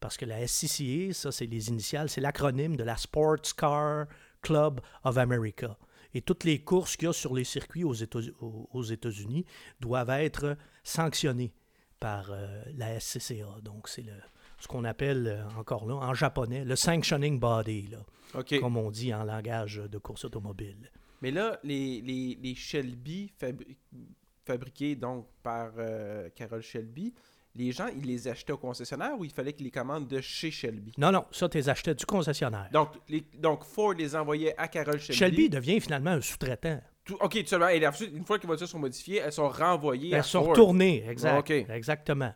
Parce 0.00 0.16
que 0.16 0.24
la 0.24 0.46
SCCA, 0.46 1.12
ça 1.12 1.32
c'est 1.32 1.46
les 1.46 1.68
initiales, 1.68 2.08
c'est 2.08 2.20
l'acronyme 2.20 2.76
de 2.76 2.84
la 2.84 2.96
Sports 2.96 3.54
Car 3.56 4.06
Club 4.42 4.80
of 5.04 5.18
America. 5.18 5.76
Et 6.14 6.22
toutes 6.22 6.44
les 6.44 6.60
courses 6.60 6.96
qu'il 6.96 7.06
y 7.06 7.08
a 7.10 7.12
sur 7.12 7.34
les 7.34 7.44
circuits 7.44 7.84
aux 7.84 7.92
États-Unis 8.82 9.44
doivent 9.80 10.10
être 10.10 10.56
sanctionnées 10.82 11.52
par 12.00 12.30
euh, 12.30 12.62
la 12.76 12.98
SCCA. 12.98 13.60
Donc 13.62 13.88
c'est 13.88 14.04
ce 14.58 14.68
qu'on 14.68 14.84
appelle 14.84 15.26
euh, 15.26 15.58
encore 15.58 15.86
là, 15.86 15.94
en 15.94 16.14
japonais, 16.14 16.64
le 16.64 16.76
sanctioning 16.76 17.38
body, 17.38 17.88
là, 17.88 18.42
comme 18.60 18.76
on 18.76 18.90
dit 18.90 19.12
en 19.12 19.24
langage 19.24 19.76
de 19.76 19.98
course 19.98 20.24
automobile. 20.24 20.90
Mais 21.20 21.30
là, 21.30 21.58
les, 21.64 22.00
les, 22.00 22.38
les 22.40 22.54
Shelby 22.54 23.32
fabriqués 24.44 24.96
donc 24.96 25.26
par 25.42 25.72
euh, 25.78 26.28
Carol 26.34 26.62
Shelby, 26.62 27.14
les 27.58 27.72
gens, 27.72 27.88
ils 27.88 28.06
les 28.06 28.28
achetaient 28.28 28.52
au 28.52 28.58
concessionnaire 28.58 29.18
ou 29.18 29.24
il 29.24 29.30
fallait 29.30 29.52
qu'ils 29.52 29.66
les 29.66 29.70
commandent 29.70 30.06
de 30.06 30.20
chez 30.20 30.50
Shelby? 30.50 30.92
Non, 30.96 31.12
non, 31.12 31.24
ça, 31.30 31.48
tu 31.48 31.58
les 31.58 31.68
achetais 31.68 31.94
du 31.94 32.06
concessionnaire. 32.06 32.68
Donc, 32.72 32.90
les, 33.08 33.24
donc 33.36 33.64
Ford 33.64 33.94
les 33.94 34.14
envoyait 34.14 34.54
à 34.56 34.68
Carol 34.68 34.98
Shelby. 34.98 35.18
Shelby 35.18 35.50
devient 35.50 35.80
finalement 35.80 36.12
un 36.12 36.20
sous-traitant. 36.20 36.80
OK, 37.20 37.42
tu 37.44 37.54
et 37.54 37.86
ensuite, 37.86 38.10
une 38.14 38.24
fois 38.24 38.38
que 38.38 38.42
les 38.42 38.48
voitures 38.48 38.68
sont 38.68 38.78
modifiées, 38.78 39.22
elles 39.24 39.32
sont 39.32 39.48
renvoyées 39.48 40.14
elles 40.14 40.24
sont 40.24 40.42
retournées, 40.42 41.04
exact, 41.08 41.50
exactement. 41.50 42.32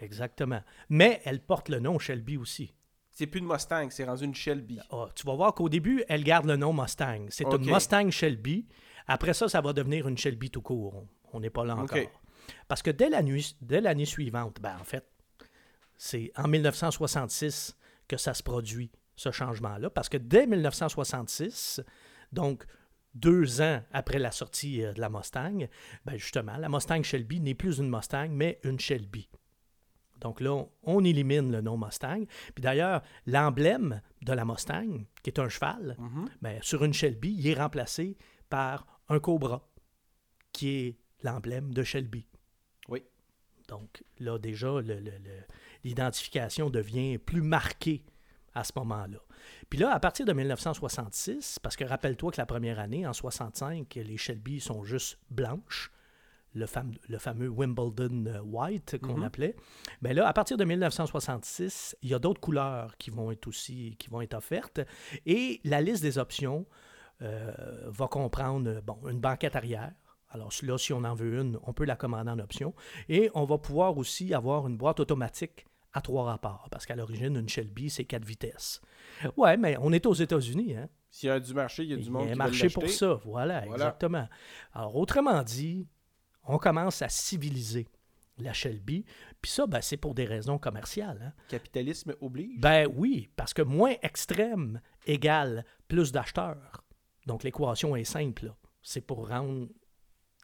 Exactement. 0.00 0.60
Mais 0.88 1.20
elle 1.24 1.40
porte 1.40 1.68
le 1.68 1.78
nom 1.78 1.98
Shelby 1.98 2.36
aussi. 2.36 2.74
C'est 3.10 3.26
plus 3.26 3.40
une 3.40 3.46
Mustang, 3.46 3.88
c'est 3.90 4.04
rendu 4.04 4.24
une 4.24 4.34
Shelby. 4.34 4.80
Ah, 4.90 5.08
tu 5.14 5.26
vas 5.26 5.34
voir 5.34 5.54
qu'au 5.54 5.68
début, 5.68 6.02
elle 6.08 6.24
garde 6.24 6.46
le 6.46 6.56
nom 6.56 6.72
Mustang. 6.72 7.26
C'est 7.28 7.44
une 7.44 7.70
Mustang 7.70 8.10
Shelby. 8.10 8.66
Après 9.06 9.34
ça, 9.34 9.48
ça 9.48 9.60
va 9.60 9.72
devenir 9.72 10.08
une 10.08 10.16
Shelby 10.16 10.50
tout 10.50 10.62
court. 10.62 11.04
On 11.32 11.40
n'est 11.40 11.50
pas 11.50 11.64
là 11.64 11.76
encore. 11.76 11.98
Parce 12.68 12.82
que 12.82 12.90
dès 12.90 13.08
l'année 13.80 14.04
suivante, 14.04 14.60
ben, 14.60 14.76
en 14.80 14.84
fait, 14.84 15.06
c'est 15.96 16.32
en 16.36 16.48
1966 16.48 17.76
que 18.08 18.16
ça 18.16 18.34
se 18.34 18.42
produit, 18.42 18.90
ce 19.16 19.30
changement-là. 19.30 19.90
Parce 19.90 20.08
que 20.08 20.16
dès 20.16 20.46
1966, 20.46 21.80
donc 22.32 22.64
deux 23.14 23.60
ans 23.60 23.82
après 23.92 24.18
la 24.18 24.30
sortie 24.32 24.82
euh, 24.84 24.92
de 24.92 25.00
la 25.00 25.10
Mustang, 25.10 25.66
ben 26.04 26.16
justement, 26.16 26.56
la 26.56 26.68
Mustang 26.68 27.02
Shelby 27.02 27.40
n'est 27.40 27.54
plus 27.54 27.78
une 27.78 27.90
Mustang, 27.90 28.28
mais 28.30 28.58
une 28.64 28.80
Shelby. 28.80 29.28
Donc 30.20 30.40
là, 30.40 30.52
on, 30.52 30.70
on 30.84 31.04
élimine 31.04 31.50
le 31.52 31.60
nom 31.60 31.76
Mustang. 31.76 32.24
Puis 32.54 32.62
d'ailleurs, 32.62 33.02
l'emblème 33.26 34.00
de 34.22 34.32
la 34.32 34.44
Mustang, 34.44 35.04
qui 35.22 35.30
est 35.30 35.38
un 35.40 35.48
cheval, 35.48 35.96
Mhm. 35.98 36.28
ben, 36.40 36.58
sur 36.62 36.84
une 36.84 36.94
Shelby, 36.94 37.34
il 37.38 37.46
est 37.48 37.54
remplacé 37.54 38.16
par 38.48 38.86
un 39.08 39.18
cobra, 39.18 39.68
qui 40.52 40.68
est 40.70 40.98
l'emblème 41.22 41.72
de 41.74 41.82
Shelby. 41.82 42.26
Donc 43.72 44.02
là, 44.18 44.38
déjà, 44.38 44.68
l'identification 45.84 46.70
devient 46.70 47.18
plus 47.18 47.40
marquée 47.42 48.04
à 48.54 48.64
ce 48.64 48.72
moment-là. 48.76 49.18
Puis 49.70 49.78
là, 49.78 49.92
à 49.94 49.98
partir 49.98 50.26
de 50.26 50.32
1966, 50.34 51.58
parce 51.62 51.74
que 51.76 51.84
rappelle-toi 51.84 52.32
que 52.32 52.36
la 52.36 52.44
première 52.46 52.78
année, 52.78 53.06
en 53.06 53.12
65, 53.14 53.94
les 53.94 54.16
Shelby 54.18 54.60
sont 54.60 54.84
juste 54.84 55.18
blanches, 55.30 55.90
le, 56.54 56.66
fam- 56.66 56.98
le 57.08 57.16
fameux 57.18 57.48
Wimbledon 57.48 58.26
euh, 58.26 58.40
White 58.42 58.98
qu'on 59.00 59.16
Mhm. 59.16 59.24
appelait. 59.24 59.56
Mais 60.02 60.12
là, 60.12 60.28
à 60.28 60.32
partir 60.34 60.58
de 60.58 60.64
1966, 60.64 61.96
il 62.02 62.10
y 62.10 62.14
a 62.14 62.18
d'autres 62.18 62.42
couleurs 62.42 62.98
qui 62.98 63.08
vont 63.08 63.30
être 63.30 63.46
aussi 63.46 63.96
qui 63.98 64.10
vont 64.10 64.20
être 64.20 64.34
offertes. 64.34 64.82
Et 65.24 65.62
la 65.64 65.80
liste 65.80 66.02
des 66.02 66.18
options 66.18 66.66
euh, 67.22 67.52
va 67.86 68.06
comprendre 68.08 68.82
bon, 68.82 68.98
une 69.08 69.20
banquette 69.20 69.56
arrière. 69.56 69.92
Alors 70.32 70.50
là, 70.62 70.78
si 70.78 70.92
on 70.92 71.04
en 71.04 71.14
veut 71.14 71.38
une, 71.40 71.58
on 71.64 71.72
peut 71.72 71.84
la 71.84 71.94
commander 71.96 72.30
en 72.30 72.38
option. 72.38 72.74
Et 73.08 73.30
on 73.34 73.44
va 73.44 73.58
pouvoir 73.58 73.96
aussi 73.98 74.32
avoir 74.34 74.66
une 74.66 74.76
boîte 74.76 74.98
automatique 75.00 75.66
à 75.92 76.00
trois 76.00 76.24
rapports, 76.24 76.68
parce 76.70 76.86
qu'à 76.86 76.96
l'origine, 76.96 77.36
une 77.36 77.48
Shelby, 77.50 77.90
c'est 77.90 78.04
quatre 78.06 78.24
vitesses. 78.24 78.80
Ouais, 79.36 79.58
mais 79.58 79.76
on 79.78 79.92
est 79.92 80.06
aux 80.06 80.14
États-Unis, 80.14 80.74
hein? 80.76 80.88
S'il 81.10 81.28
y 81.28 81.30
a 81.30 81.38
du 81.38 81.52
marché, 81.52 81.82
il 81.84 81.90
y 81.90 81.92
a 81.92 81.96
du 81.98 82.08
monde 82.10 82.22
Il 82.22 82.28
y 82.28 82.30
a 82.30 82.32
un 82.32 82.36
marché 82.36 82.70
pour 82.70 82.88
ça. 82.88 83.20
Voilà, 83.26 83.60
Voilà. 83.66 83.74
exactement. 83.74 84.26
Alors, 84.72 84.96
autrement 84.96 85.42
dit, 85.42 85.86
on 86.44 86.56
commence 86.56 87.02
à 87.02 87.10
civiliser 87.10 87.86
la 88.38 88.54
Shelby. 88.54 89.04
Puis 89.42 89.50
ça, 89.50 89.66
ben, 89.66 89.82
c'est 89.82 89.98
pour 89.98 90.14
des 90.14 90.24
raisons 90.24 90.56
commerciales. 90.56 91.20
hein. 91.22 91.32
Capitalisme 91.50 92.14
oblige. 92.22 92.58
Ben 92.58 92.88
oui, 92.96 93.28
parce 93.36 93.52
que 93.52 93.60
moins 93.60 93.94
extrême 94.00 94.80
égale 95.06 95.66
plus 95.88 96.10
d'acheteurs. 96.10 96.82
Donc 97.26 97.42
l'équation 97.44 97.94
est 97.96 98.04
simple. 98.04 98.46
là. 98.46 98.56
C'est 98.80 99.02
pour 99.02 99.28
rendre 99.28 99.68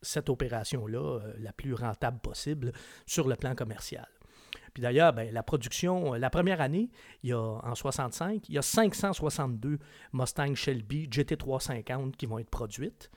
cette 0.02 0.28
opération-là 0.30 0.98
euh, 1.20 1.32
la 1.38 1.52
plus 1.52 1.74
rentable 1.74 2.18
possible 2.20 2.72
sur 3.06 3.28
le 3.28 3.36
plan 3.36 3.54
commercial. 3.54 4.06
Puis 4.74 4.82
d'ailleurs, 4.82 5.12
ben, 5.12 5.32
la 5.32 5.42
production, 5.42 6.14
euh, 6.14 6.18
la 6.18 6.30
première 6.30 6.60
année, 6.60 6.90
il 7.22 7.30
y 7.30 7.32
a, 7.32 7.38
en 7.40 7.74
65, 7.74 8.48
il 8.48 8.54
y 8.54 8.58
a 8.58 8.62
562 8.62 9.78
Mustang 10.12 10.54
Shelby 10.54 11.08
GT350 11.08 12.12
qui 12.12 12.26
vont 12.26 12.38
être 12.38 12.50
produites. 12.50 13.10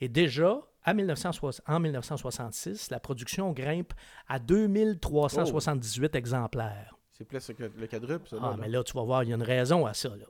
Et 0.00 0.08
déjà, 0.08 0.60
à 0.84 0.92
1960 0.94 1.62
en 1.66 1.80
1966, 1.80 2.90
la 2.90 3.00
production 3.00 3.52
grimpe 3.52 3.92
à 4.28 4.38
2378 4.38 6.14
exemplaires. 6.14 6.94
C'est 7.12 7.24
plus 7.24 7.46
que 7.46 7.62
le 7.62 7.86
quadruple, 7.86 8.28
ça. 8.28 8.36
là, 8.36 8.42
Ah, 8.44 8.50
là. 8.50 8.56
mais 8.60 8.68
là, 8.68 8.84
tu 8.84 8.92
vas 8.92 9.02
voir, 9.02 9.22
il 9.24 9.30
y 9.30 9.32
a 9.32 9.36
une 9.36 9.42
raison 9.42 9.86
à 9.86 9.94
ça. 9.94 10.10
Là. 10.10 10.26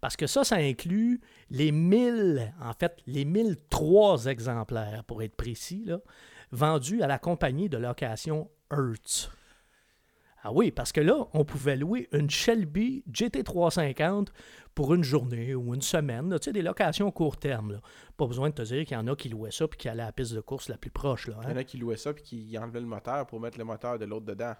Parce 0.00 0.16
que 0.16 0.26
ça, 0.26 0.44
ça 0.44 0.56
inclut 0.56 1.20
les 1.50 1.72
1000, 1.72 2.54
en 2.62 2.72
fait, 2.72 2.98
les 3.06 3.24
1003 3.24 4.26
exemplaires, 4.26 5.04
pour 5.04 5.22
être 5.22 5.34
précis, 5.34 5.90
vendus 6.52 7.02
à 7.02 7.06
la 7.06 7.18
compagnie 7.18 7.68
de 7.68 7.78
location 7.78 8.48
Hertz. 8.70 9.30
Ah 10.44 10.52
oui, 10.52 10.70
parce 10.70 10.92
que 10.92 11.00
là, 11.00 11.26
on 11.34 11.44
pouvait 11.44 11.76
louer 11.76 12.08
une 12.12 12.30
Shelby 12.30 13.02
GT350 13.10 14.28
pour 14.74 14.94
une 14.94 15.02
journée 15.02 15.56
ou 15.56 15.74
une 15.74 15.82
semaine. 15.82 16.30
Tu 16.38 16.44
sais, 16.44 16.52
des 16.52 16.62
locations 16.62 17.10
court 17.10 17.36
terme. 17.36 17.80
Pas 18.16 18.26
besoin 18.26 18.50
de 18.50 18.54
te 18.54 18.62
dire 18.62 18.84
qu'il 18.84 18.96
y 18.96 19.00
en 19.00 19.08
a 19.08 19.16
qui 19.16 19.28
louaient 19.28 19.50
ça 19.50 19.66
puis 19.66 19.76
qui 19.76 19.88
allaient 19.88 20.04
à 20.04 20.06
la 20.06 20.12
piste 20.12 20.34
de 20.34 20.40
course 20.40 20.68
la 20.68 20.78
plus 20.78 20.92
proche. 20.92 21.26
Là, 21.26 21.34
Il 21.42 21.48
y 21.48 21.50
hein. 21.50 21.54
en 21.54 21.56
a 21.56 21.64
qui 21.64 21.76
louaient 21.76 21.96
ça 21.96 22.14
puis 22.14 22.22
qui 22.22 22.56
enlevaient 22.56 22.80
le 22.80 22.86
moteur 22.86 23.26
pour 23.26 23.40
mettre 23.40 23.58
le 23.58 23.64
moteur 23.64 23.98
de 23.98 24.04
l'autre 24.04 24.26
dedans. 24.26 24.54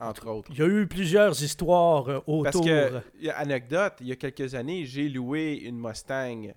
Entre 0.00 0.28
autres. 0.28 0.50
Il 0.52 0.58
y 0.58 0.62
a 0.62 0.66
eu 0.66 0.86
plusieurs 0.86 1.42
histoires 1.42 2.08
euh, 2.08 2.18
autour. 2.26 2.44
Parce 2.44 2.60
que, 2.64 3.28
anecdote, 3.34 3.94
il 4.00 4.06
y 4.06 4.12
a 4.12 4.16
quelques 4.16 4.54
années, 4.54 4.84
j'ai 4.84 5.08
loué 5.08 5.54
une 5.64 5.76
Mustang 5.80 6.52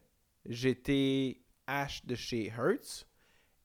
GT 0.45 1.41
H 1.67 2.05
de 2.05 2.15
chez 2.15 2.47
Hertz. 2.55 3.07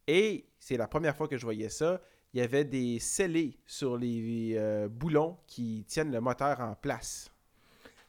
Et 0.06 0.46
c'est 0.58 0.76
la 0.76 0.86
première 0.86 1.16
fois 1.16 1.28
que 1.28 1.36
je 1.36 1.44
voyais 1.44 1.68
ça. 1.68 2.00
Il 2.32 2.40
y 2.40 2.42
avait 2.42 2.64
des 2.64 2.98
scellés 2.98 3.58
sur 3.66 3.96
les 3.96 4.54
euh, 4.56 4.88
boulons 4.88 5.36
qui 5.46 5.84
tiennent 5.88 6.12
le 6.12 6.20
moteur 6.20 6.60
en 6.60 6.74
place. 6.74 7.30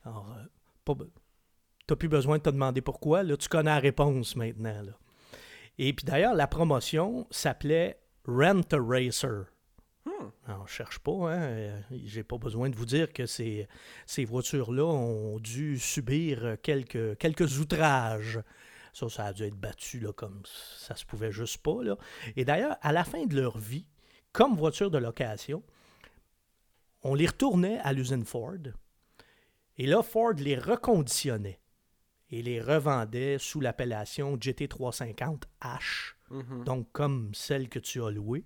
Alors, 0.06 0.34
euh, 0.38 0.44
pas 0.86 0.94
be- 0.94 1.10
t'as 1.86 1.96
plus 1.96 2.10
besoin 2.10 2.38
de 2.38 2.44
te 2.44 2.50
demander 2.50 2.82
pourquoi. 2.82 3.24
Là, 3.24 3.36
tu 3.38 3.48
connais 3.50 3.72
la 3.72 3.80
réponse 3.80 4.36
maintenant. 4.36 4.82
là. 4.84 4.92
Et 5.80 5.94
puis 5.94 6.06
d'ailleurs, 6.06 6.34
la 6.34 6.48
promotion 6.48 7.28
s'appelait 7.32 8.00
Rent 8.26 8.62
a 8.74 8.78
Racer. 8.80 9.46
Hmm. 10.08 10.30
Je 10.66 10.72
cherche 10.72 11.00
pas, 11.00 11.12
hein. 11.34 11.42
euh, 11.42 11.82
J'ai 12.06 12.24
pas 12.24 12.38
besoin 12.38 12.70
de 12.70 12.76
vous 12.76 12.86
dire 12.86 13.12
que 13.12 13.26
ces, 13.26 13.68
ces 14.06 14.24
voitures-là 14.26 14.86
ont 14.86 15.40
dû 15.40 15.78
subir 15.80 16.56
quelques, 16.64 17.18
quelques 17.18 17.60
outrages. 17.60 18.40
Ça, 18.94 19.10
ça 19.10 19.26
a 19.26 19.34
dû 19.34 19.44
être 19.44 19.56
battu 19.56 20.00
là, 20.00 20.14
comme 20.14 20.42
ça 20.46 20.96
se 20.96 21.06
pouvait 21.06 21.32
juste 21.32 21.58
pas. 21.60 21.84
Là. 21.84 21.98
Et 22.36 22.46
d'ailleurs, 22.46 22.78
à 22.82 22.92
la 22.94 23.04
fin 23.04 23.26
de 23.26 23.36
leur 23.36 23.58
vie, 23.58 23.86
comme 24.32 24.56
voiture 24.56 24.90
de 24.90 24.98
location, 24.98 25.62
on 27.04 27.14
les 27.14 27.28
retournait 27.28 27.80
à 27.80 27.94
l'usine 27.94 28.26
Ford. 28.26 28.54
Et 29.78 29.86
là, 29.86 30.02
Ford 30.02 30.34
les 30.38 30.58
reconditionnait 30.58 31.60
et 32.32 32.42
les 32.42 32.60
revendait 32.62 33.38
sous 33.40 33.60
l'appellation 33.62 34.36
GT350H, 34.38 36.14
Mhm. 36.30 36.64
donc 36.66 36.92
comme 36.92 37.34
celle 37.34 37.70
que 37.70 37.80
tu 37.80 38.04
as 38.04 38.10
louée. 38.10 38.44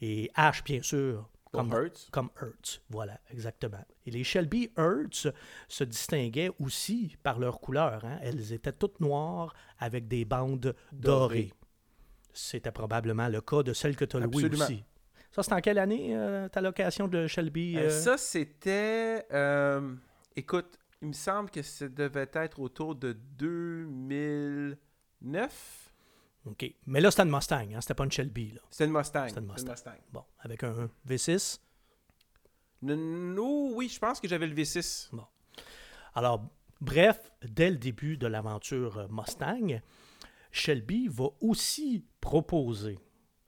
Et 0.00 0.30
H, 0.36 0.62
bien 0.64 0.82
sûr, 0.82 1.28
Comme 1.52 1.72
Hertz. 1.72 2.08
comme 2.10 2.30
Hertz. 2.40 2.80
Voilà, 2.90 3.20
exactement. 3.30 3.84
Et 4.04 4.10
les 4.10 4.24
Shelby 4.24 4.70
Hertz 4.76 5.28
se 5.68 5.84
distinguaient 5.84 6.50
aussi 6.58 7.16
par 7.22 7.38
leur 7.38 7.60
couleur. 7.60 8.04
hein. 8.04 8.18
Elles 8.22 8.52
étaient 8.52 8.72
toutes 8.72 8.98
noires 9.00 9.54
avec 9.78 10.08
des 10.08 10.24
bandes 10.24 10.74
dorées. 10.92 10.92
Dorées. 10.92 11.52
C'était 12.32 12.72
probablement 12.72 13.28
le 13.28 13.40
cas 13.40 13.62
de 13.62 13.72
celle 13.72 13.94
que 13.94 14.04
tu 14.04 14.16
as 14.16 14.20
louée 14.20 14.46
aussi. 14.46 14.82
Ça, 15.30 15.42
c'est 15.44 15.52
en 15.52 15.60
quelle 15.60 15.78
année, 15.78 16.16
euh, 16.16 16.48
ta 16.48 16.60
location 16.60 17.06
de 17.08 17.26
Shelby? 17.28 17.76
Euh, 17.76 17.82
euh? 17.86 17.90
ça, 17.90 18.16
c'était. 18.16 19.24
écoute, 20.36 20.76
il 21.02 21.08
me 21.08 21.12
semble 21.12 21.50
que 21.50 21.62
ça 21.62 21.88
devait 21.88 22.30
être 22.34 22.58
autour 22.60 22.94
de 22.96 23.12
2009. 23.12 25.83
OK. 26.46 26.74
Mais 26.86 27.00
là, 27.00 27.10
c'était 27.10 27.22
une 27.22 27.30
Mustang, 27.30 27.68
hein? 27.74 27.80
c'était 27.80 27.94
pas 27.94 28.04
une 28.04 28.12
Shelby. 28.12 28.52
Là. 28.52 28.60
C'était 28.70 28.84
une 28.84 28.92
Mustang. 28.92 29.28
C'était 29.28 29.40
une 29.40 29.46
Mustang. 29.50 29.92
Bon, 30.12 30.24
avec 30.40 30.62
un 30.62 30.90
V6. 31.08 31.58
N- 32.82 33.36
oh, 33.38 33.72
oui, 33.74 33.88
je 33.88 33.98
pense 33.98 34.20
que 34.20 34.28
j'avais 34.28 34.46
le 34.46 34.54
V6. 34.54 35.10
Alors, 36.14 36.46
bref, 36.80 37.30
dès 37.42 37.70
le 37.70 37.76
début 37.76 38.16
de 38.18 38.26
l'aventure 38.26 38.98
euh, 38.98 39.06
Mustang, 39.10 39.80
Shelby 40.52 41.08
va 41.08 41.28
aussi 41.40 42.04
proposer 42.20 42.98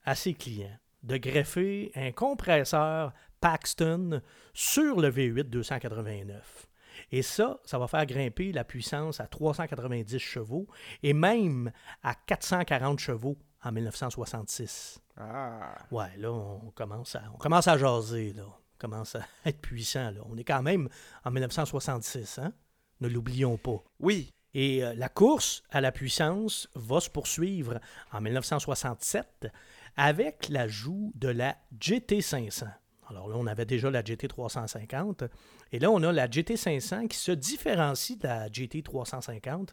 à 0.05 0.15
ses 0.15 0.35
clients 0.35 0.79
de 1.03 1.19
greffer 1.19 1.93
un 1.95 2.13
compresseur 2.13 3.13
Paxton 3.41 4.23
sur 4.55 5.01
le 5.01 5.11
V8 5.11 5.45
289. 5.45 6.66
Et 7.13 7.23
ça, 7.23 7.59
ça 7.65 7.79
va 7.79 7.89
faire 7.89 8.07
grimper 8.07 8.53
la 8.53 8.65
puissance 8.65 9.21
à 9.21 9.27
390 9.27 10.19
chevaux 10.19 10.67
et 11.03 11.13
même 11.13 11.73
à 12.03 12.15
440 12.15 12.99
chevaux 12.99 13.37
en 13.63 13.73
1966. 13.73 15.01
Ah. 15.17 15.75
Ouais, 15.91 16.17
là, 16.19 16.33
on 16.33 16.71
commence 16.75 17.17
à, 17.17 17.23
on 17.35 17.39
commence 17.39 17.69
à 17.69 17.79
jaser, 17.79 18.33
là. 18.33 18.45
On 18.47 18.79
commence 18.79 19.15
à 19.15 19.23
être 19.45 19.61
puissant, 19.61 20.11
là. 20.11 20.21
On 20.27 20.37
est 20.37 20.45
quand 20.45 20.63
même 20.63 20.89
en 21.25 21.31
1966, 21.31 22.39
hein? 22.39 22.53
Ne 23.01 23.09
l'oublions 23.09 23.57
pas. 23.57 23.83
Oui. 24.01 24.31
Et 24.55 24.83
euh, 24.83 24.95
la 24.95 25.09
course 25.09 25.63
à 25.71 25.81
la 25.81 25.93
puissance 25.93 26.69
va 26.75 27.01
se 27.01 27.11
poursuivre 27.11 27.79
en 28.13 28.21
1967 28.21 29.49
avec 29.97 30.49
l'ajout 30.49 31.13
de 31.15 31.29
la 31.29 31.57
GT500. 31.79 32.71
Alors 33.09 33.29
là, 33.29 33.37
on 33.39 33.47
avait 33.47 33.65
déjà 33.67 33.91
la 33.91 34.03
GT350. 34.03 35.29
Et 35.73 35.79
là, 35.79 35.91
on 35.91 36.03
a 36.03 36.13
la 36.13 36.27
GT500 36.27 37.09
qui 37.09 37.17
se 37.19 37.33
différencie 37.33 38.19
de 38.19 38.27
la 38.27 38.49
GT350 38.49 39.69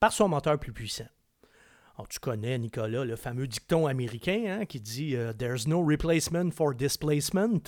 par 0.00 0.12
son 0.12 0.28
moteur 0.28 0.58
plus 0.58 0.72
puissant. 0.72 1.08
Alors, 1.96 2.08
tu 2.08 2.20
connais, 2.20 2.56
Nicolas, 2.58 3.04
le 3.04 3.16
fameux 3.16 3.46
dicton 3.48 3.86
américain 3.88 4.60
hein, 4.60 4.66
qui 4.66 4.80
dit 4.80 5.16
euh, 5.16 5.32
There's 5.32 5.66
no 5.66 5.84
replacement 5.84 6.50
for 6.52 6.72
displacement. 6.74 7.58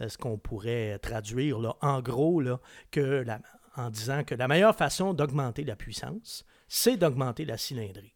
Euh, 0.00 0.08
ce 0.08 0.16
qu'on 0.16 0.38
pourrait 0.38 0.98
traduire 0.98 1.58
en 1.82 2.00
gros 2.00 2.40
là, 2.40 2.58
que 2.90 3.00
la- 3.00 3.40
en 3.76 3.90
disant 3.90 4.24
que 4.24 4.34
la 4.34 4.48
meilleure 4.48 4.74
façon 4.74 5.12
d'augmenter 5.14 5.62
la 5.64 5.76
puissance, 5.76 6.44
c'est 6.68 6.96
d'augmenter 6.96 7.44
la 7.44 7.56
cylindrée. 7.58 8.14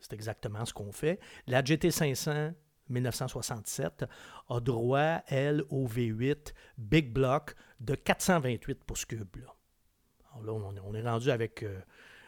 C'est 0.00 0.14
exactement 0.14 0.64
ce 0.64 0.72
qu'on 0.72 0.90
fait. 0.90 1.20
La 1.46 1.62
GT500 1.62 2.54
1967 2.88 4.04
a 4.48 4.60
droit, 4.60 5.20
elle, 5.26 5.62
au 5.70 5.86
V8 5.86 6.52
Big 6.78 7.12
Block 7.12 7.54
de 7.80 7.94
428 7.94 8.84
pouces 8.84 9.04
cubes. 9.04 9.36
là. 9.36 9.54
Alors 10.34 10.60
là, 10.60 10.80
on, 10.84 10.94
est 10.94 11.02
rendu 11.02 11.30
avec 11.30 11.62
euh, 11.62 11.80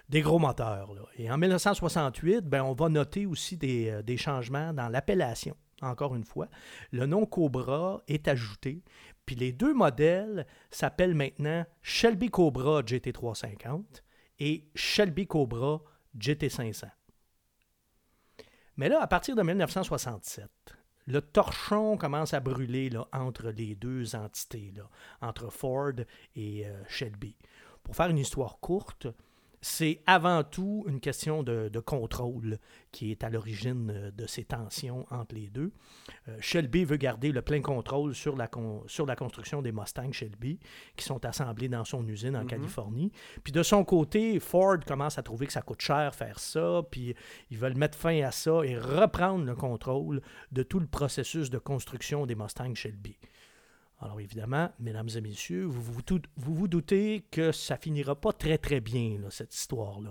des 0.08 0.20
gros 0.20 0.38
moteurs. 0.38 0.90
Et 1.16 1.30
en 1.30 1.38
1968, 1.38 2.42
ben, 2.42 2.62
on 2.62 2.74
va 2.74 2.88
noter 2.88 3.26
aussi 3.26 3.56
des, 3.56 3.88
euh, 3.88 4.02
des 4.02 4.16
changements 4.16 4.72
dans 4.72 4.88
l'appellation 4.88 5.56
encore 5.82 6.14
une 6.14 6.24
fois, 6.24 6.48
le 6.92 7.06
nom 7.06 7.26
Cobra 7.26 8.02
est 8.08 8.28
ajouté. 8.28 8.82
Puis 9.26 9.36
les 9.36 9.52
deux 9.52 9.74
modèles 9.74 10.46
s'appellent 10.70 11.14
maintenant 11.14 11.64
Shelby 11.82 12.30
Cobra 12.30 12.82
GT350 12.82 14.02
et 14.40 14.68
Shelby 14.74 15.26
Cobra 15.26 15.82
GT500. 16.18 16.88
Mais 18.76 18.88
là, 18.88 19.00
à 19.00 19.06
partir 19.06 19.36
de 19.36 19.42
1967, 19.42 20.48
le 21.06 21.20
torchon 21.20 21.96
commence 21.96 22.34
à 22.34 22.40
brûler 22.40 22.90
entre 23.12 23.50
les 23.50 23.74
deux 23.74 24.16
entités, 24.16 24.72
entre 25.20 25.50
Ford 25.50 25.92
et 26.34 26.66
euh, 26.66 26.82
Shelby. 26.88 27.36
Pour 27.82 27.94
faire 27.94 28.08
une 28.08 28.18
histoire 28.18 28.58
courte, 28.60 29.06
c'est 29.64 30.02
avant 30.06 30.44
tout 30.44 30.84
une 30.88 31.00
question 31.00 31.42
de, 31.42 31.70
contrôle 31.80 32.58
qui 32.92 33.10
est 33.10 33.24
à 33.24 33.30
l'origine 33.30 33.90
euh, 33.90 34.10
de 34.10 34.26
ces 34.26 34.44
tensions 34.44 35.06
entre 35.10 35.34
les 35.34 35.48
deux. 35.48 35.72
Euh, 36.28 36.36
Shelby 36.38 36.84
veut 36.84 36.98
garder 36.98 37.32
le 37.32 37.40
plein 37.40 37.62
contrôle 37.62 38.14
sur 38.14 38.36
la, 38.36 38.50
sur 38.86 39.06
la 39.06 39.16
construction 39.16 39.62
des 39.62 39.72
Mustangs 39.72 40.12
Shelby 40.12 40.60
qui 40.96 41.04
sont 41.06 41.24
assemblés 41.24 41.68
dans 41.68 41.84
son 41.86 42.06
usine 42.06 42.36
en 42.36 42.42
mhm. 42.42 42.48
Californie. 42.48 43.10
Puis 43.42 43.54
de 43.54 43.62
son 43.62 43.84
côté, 43.84 44.38
Ford 44.38 44.80
commence 44.86 45.16
à 45.16 45.22
trouver 45.22 45.46
que 45.46 45.52
ça 45.54 45.62
coûte 45.62 45.80
cher 45.80 46.14
faire 46.14 46.38
ça, 46.38 46.82
puis 46.90 47.14
ils 47.50 47.56
veulent 47.56 47.78
mettre 47.78 47.96
fin 47.96 48.20
à 48.20 48.32
ça 48.32 48.60
et 48.64 48.76
reprendre 48.76 49.46
le 49.46 49.54
contrôle 49.54 50.20
de 50.52 50.62
tout 50.62 50.78
le 50.78 50.86
processus 50.86 51.48
de 51.48 51.58
construction 51.58 52.26
des 52.26 52.34
Mustangs 52.34 52.74
Shelby. 52.74 53.16
Alors 54.00 54.20
évidemment, 54.20 54.70
mesdames 54.78 55.08
et 55.16 55.20
messieurs, 55.20 55.64
vous 55.64 55.82
vous, 56.36 56.68
doutez 56.68 57.24
que 57.30 57.52
ça 57.52 57.76
finira 57.76 58.14
pas 58.14 58.32
très 58.32 58.58
très 58.58 58.80
bien, 58.80 59.18
cette 59.30 59.54
histoire-là. 59.54 60.10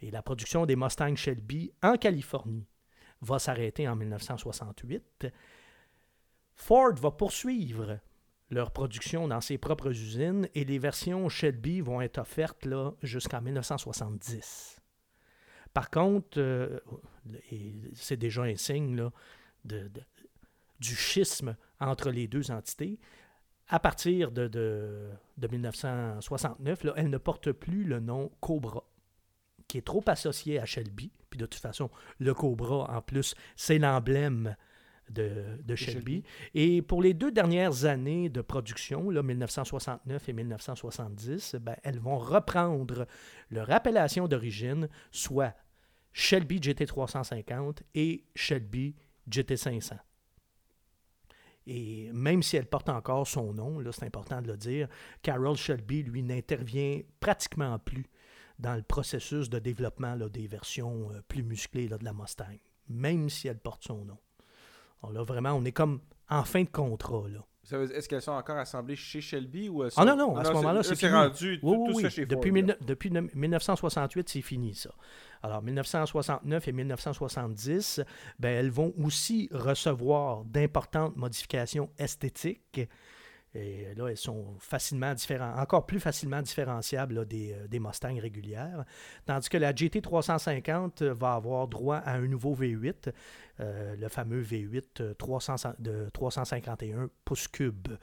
Et 0.00 0.10
la 0.10 0.22
production 0.22 0.64
des 0.64 0.76
Mustang 0.76 1.16
Shelby 1.16 1.72
en 1.82 1.96
Californie 1.96 2.66
va 3.20 3.38
s'arrêter 3.38 3.88
en 3.88 3.96
1968. 3.96 5.26
Ford 6.54 6.94
va 6.94 7.10
poursuivre 7.10 7.98
leur 8.50 8.70
production 8.70 9.28
dans 9.28 9.40
ses 9.40 9.58
propres 9.58 9.90
usines 9.90 10.48
et 10.54 10.64
les 10.64 10.78
versions 10.78 11.28
Shelby 11.28 11.80
vont 11.80 12.00
être 12.00 12.18
offertes 12.18 12.64
là, 12.64 12.92
jusqu'en 13.02 13.42
1970. 13.42 14.80
Par 15.74 15.90
contre, 15.90 16.38
euh, 16.38 16.80
c'est 17.94 18.16
déjà 18.16 18.42
un 18.42 18.56
signe 18.56 18.96
là, 18.96 19.12
de, 19.64 19.90
du 20.80 20.94
schisme 20.94 21.56
entre 21.80 22.10
les 22.10 22.26
deux 22.26 22.50
entités. 22.50 22.98
À 23.68 23.78
partir 23.80 24.32
de, 24.32 24.48
de, 24.48 25.48
1969, 25.48 26.84
là, 26.84 26.92
elle 26.96 27.10
ne 27.10 27.18
porte 27.18 27.52
plus 27.52 27.84
le 27.84 28.00
nom 28.00 28.30
Cobra, 28.40 28.84
qui 29.66 29.78
est 29.78 29.86
trop 29.86 30.02
associé 30.06 30.58
à 30.58 30.64
Shelby. 30.64 31.10
Puis 31.28 31.38
de 31.38 31.46
toute 31.46 31.60
façon, 31.60 31.90
le 32.18 32.32
Cobra, 32.32 32.90
en 32.90 33.02
plus, 33.02 33.34
c'est 33.56 33.78
l'emblème 33.78 34.56
de, 35.10 35.44
de 35.62 35.76
Shelby. 35.76 36.22
Et 36.54 36.82
pour 36.82 37.02
les 37.02 37.14
deux 37.14 37.30
dernières 37.30 37.84
années 37.84 38.28
de 38.28 38.40
production, 38.40 39.10
là, 39.10 39.22
1969 39.22 40.28
et 40.28 40.32
1970, 40.32 41.56
ben, 41.60 41.76
elles 41.82 41.98
vont 41.98 42.18
reprendre 42.18 43.06
leur 43.50 43.70
appellation 43.70 44.28
d'origine, 44.28 44.88
soit 45.10 45.54
Shelby 46.12 46.58
GT350 46.58 47.78
et 47.94 48.24
Shelby 48.34 48.94
GT500. 49.30 49.98
Et 51.70 52.10
même 52.14 52.42
si 52.42 52.56
elle 52.56 52.66
porte 52.66 52.88
encore 52.88 53.28
son 53.28 53.52
nom, 53.52 53.78
là, 53.78 53.92
c'est 53.92 54.06
important 54.06 54.40
de 54.40 54.46
le 54.46 54.56
dire, 54.56 54.88
Carol 55.20 55.54
Shelby, 55.54 56.02
lui, 56.02 56.22
n'intervient 56.22 57.02
pratiquement 57.20 57.78
plus 57.78 58.06
dans 58.58 58.74
le 58.74 58.82
processus 58.82 59.50
de 59.50 59.58
développement 59.58 60.16
des 60.16 60.46
versions 60.46 61.10
euh, 61.12 61.20
plus 61.28 61.42
musclées 61.42 61.86
de 61.86 62.02
la 62.02 62.14
Mustang, 62.14 62.56
même 62.88 63.28
si 63.28 63.48
elle 63.48 63.58
porte 63.58 63.84
son 63.84 64.06
nom. 64.06 64.16
Alors 65.02 65.12
là, 65.12 65.22
vraiment, 65.22 65.52
on 65.52 65.64
est 65.66 65.72
comme 65.72 66.00
en 66.30 66.42
fin 66.42 66.64
de 66.64 66.70
contrat. 66.70 67.28
Là. 67.28 67.44
Est-ce 67.70 68.08
qu'elles 68.08 68.22
sont 68.22 68.32
encore 68.32 68.56
assemblées 68.56 68.96
chez 68.96 69.20
Shelby 69.20 69.68
ou 69.68 69.82
Ah 69.96 70.04
non, 70.04 70.16
non, 70.16 70.36
à 70.36 70.44
ce 70.44 70.52
moment-là, 70.52 70.82
c'est 70.82 71.10
rendu 71.10 71.60
tout, 71.60 71.92
oui, 71.94 72.02
ça 72.02 72.10
chez 72.10 72.26
depuis, 72.26 72.52
depuis 72.80 73.10
1968, 73.10 74.28
c'est 74.28 74.42
fini 74.42 74.74
ça. 74.74 74.90
Alors, 75.42 75.62
1969 75.62 76.68
et 76.68 76.72
1970, 76.72 78.00
ben, 78.38 78.48
elles 78.48 78.70
vont 78.70 78.92
aussi 79.02 79.48
recevoir 79.52 80.44
d'importantes 80.44 81.16
modifications 81.16 81.90
esthétiques. 81.98 82.80
Et 83.54 83.94
là, 83.94 84.08
elles 84.08 84.16
sont 84.16 84.56
facilement 84.58 85.14
encore 85.56 85.86
plus 85.86 86.00
facilement 86.00 86.42
différenciables 86.42 87.26
des, 87.26 87.52
euh, 87.52 87.66
des, 87.66 87.80
Mustangs 87.80 88.20
régulières. 88.20 88.84
Tandis 89.24 89.48
que 89.48 89.56
la 89.56 89.72
GT350 89.72 91.04
va 91.04 91.34
avoir 91.34 91.66
droit 91.66 91.96
à 91.96 92.14
un 92.14 92.26
nouveau 92.26 92.54
V8, 92.54 93.12
euh, 93.60 93.96
le 93.96 94.08
fameux 94.08 94.42
V8 94.42 95.14
300, 95.14 95.74
de 95.78 96.10
351 96.12 97.08
pouces 97.24 97.48
cubes, 97.48 97.96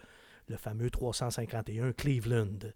le 0.47 0.57
fameux 0.57 0.89
351 0.89 1.91
Cleveland. 1.93 2.71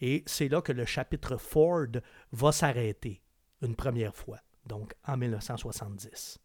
Et 0.00 0.24
c'est 0.26 0.48
là 0.48 0.62
que 0.62 0.72
le 0.72 0.86
chapitre 0.86 1.36
Ford 1.36 1.86
va 2.32 2.52
s'arrêter 2.52 3.20
une 3.60 3.76
première 3.76 4.16
fois, 4.16 4.40
donc 4.66 4.94
en 5.06 5.16
1970. 5.16 6.41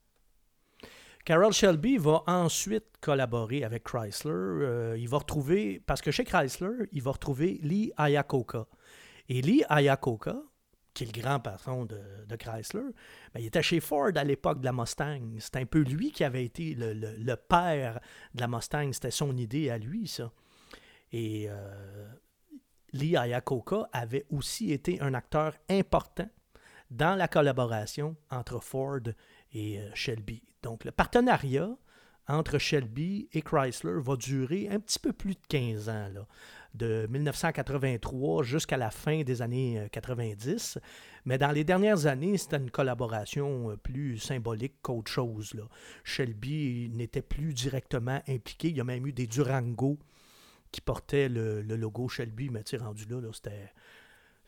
Carroll 1.28 1.52
Shelby 1.52 1.98
va 1.98 2.24
ensuite 2.26 2.86
collaborer 3.02 3.66
avec 3.66 3.84
Chrysler. 3.84 4.32
Euh, 4.32 4.96
il 4.98 5.10
va 5.10 5.18
retrouver, 5.18 5.82
parce 5.86 6.00
que 6.00 6.10
chez 6.10 6.24
Chrysler, 6.24 6.88
il 6.94 7.02
va 7.02 7.12
retrouver 7.12 7.60
Lee 7.64 7.92
Iacocca. 8.00 8.66
Et 9.28 9.42
Lee 9.42 9.62
Iacocca, 9.70 10.38
qui 10.94 11.04
est 11.04 11.14
le 11.14 11.22
grand 11.22 11.42
patron 11.42 11.84
de, 11.84 12.00
Chrysler, 12.38 12.94
ben, 13.34 13.42
il 13.42 13.48
était 13.48 13.62
chez 13.62 13.82
Ford 13.82 14.12
à 14.16 14.24
l'époque 14.24 14.62
de 14.62 14.66
la 14.66 14.72
Mustang. 14.72 15.36
C'est 15.40 15.58
un 15.58 15.66
peu 15.66 15.80
lui 15.80 16.14
qui 16.14 16.24
avait 16.24 16.46
été 16.46 16.76
le, 16.78 17.36
père 17.36 18.00
de 18.34 18.40
la 18.40 18.48
Mustang. 18.48 18.94
C'était 18.94 19.12
son 19.12 19.36
idée 19.36 19.70
à 19.70 19.78
lui, 19.78 20.08
ça. 20.08 20.32
Et 21.12 21.48
euh, 21.50 22.08
Lee 22.94 23.18
Iacocca 23.18 23.90
avait 23.92 24.26
aussi 24.30 24.72
été 24.72 25.02
un 25.02 25.14
acteur 25.14 25.56
important 25.70 26.30
dans 26.90 27.16
la 27.16 27.28
collaboration 27.28 28.16
entre 28.32 28.60
Ford 28.62 29.02
et 29.54 29.80
euh, 29.80 29.90
Shelby. 29.94 30.44
Donc 30.64 30.84
le 30.86 30.92
partenariat 30.92 31.70
entre 32.28 32.58
Shelby 32.58 33.30
et 33.32 33.42
Chrysler 33.42 34.00
va 34.02 34.16
durer 34.18 34.68
un 34.70 34.80
petit 34.80 35.00
peu 35.00 35.14
plus 35.14 35.36
de 35.36 35.40
15 35.48 35.90
ans, 35.90 36.10
là, 36.14 36.28
de 36.74 37.08
1983 37.10 38.44
jusqu'à 38.44 38.76
la 38.76 38.92
fin 38.92 39.24
des 39.24 39.42
années 39.42 39.88
90. 39.92 40.78
Euh, 40.78 40.80
Mais 41.26 41.38
dans 41.38 41.52
les 41.52 41.64
dernières 41.64 42.06
années, 42.06 42.38
c'était 42.38 42.58
une 42.58 42.70
collaboration 42.70 43.72
euh, 43.72 43.78
plus 43.78 44.18
symbolique 44.20 44.76
qu'autre 44.82 45.10
chose. 45.10 45.54
Là. 45.54 45.64
Shelby 46.04 46.90
n'était 46.94 47.22
plus 47.22 47.54
directement 47.54 48.22
impliqué. 48.28 48.70
Il 48.70 48.76
y 48.76 48.82
a 48.82 48.84
même 48.84 49.08
eu 49.08 49.14
des 49.14 49.28
Durango 49.28 49.98
qui 50.72 50.82
portaient 50.82 51.30
le, 51.30 51.62
logo 51.62 52.10
Shelby, 52.10 52.50
mais 52.50 52.64
rendu 52.78 53.06
là, 53.06 53.22
là 53.22 53.30
c'était 53.32 53.72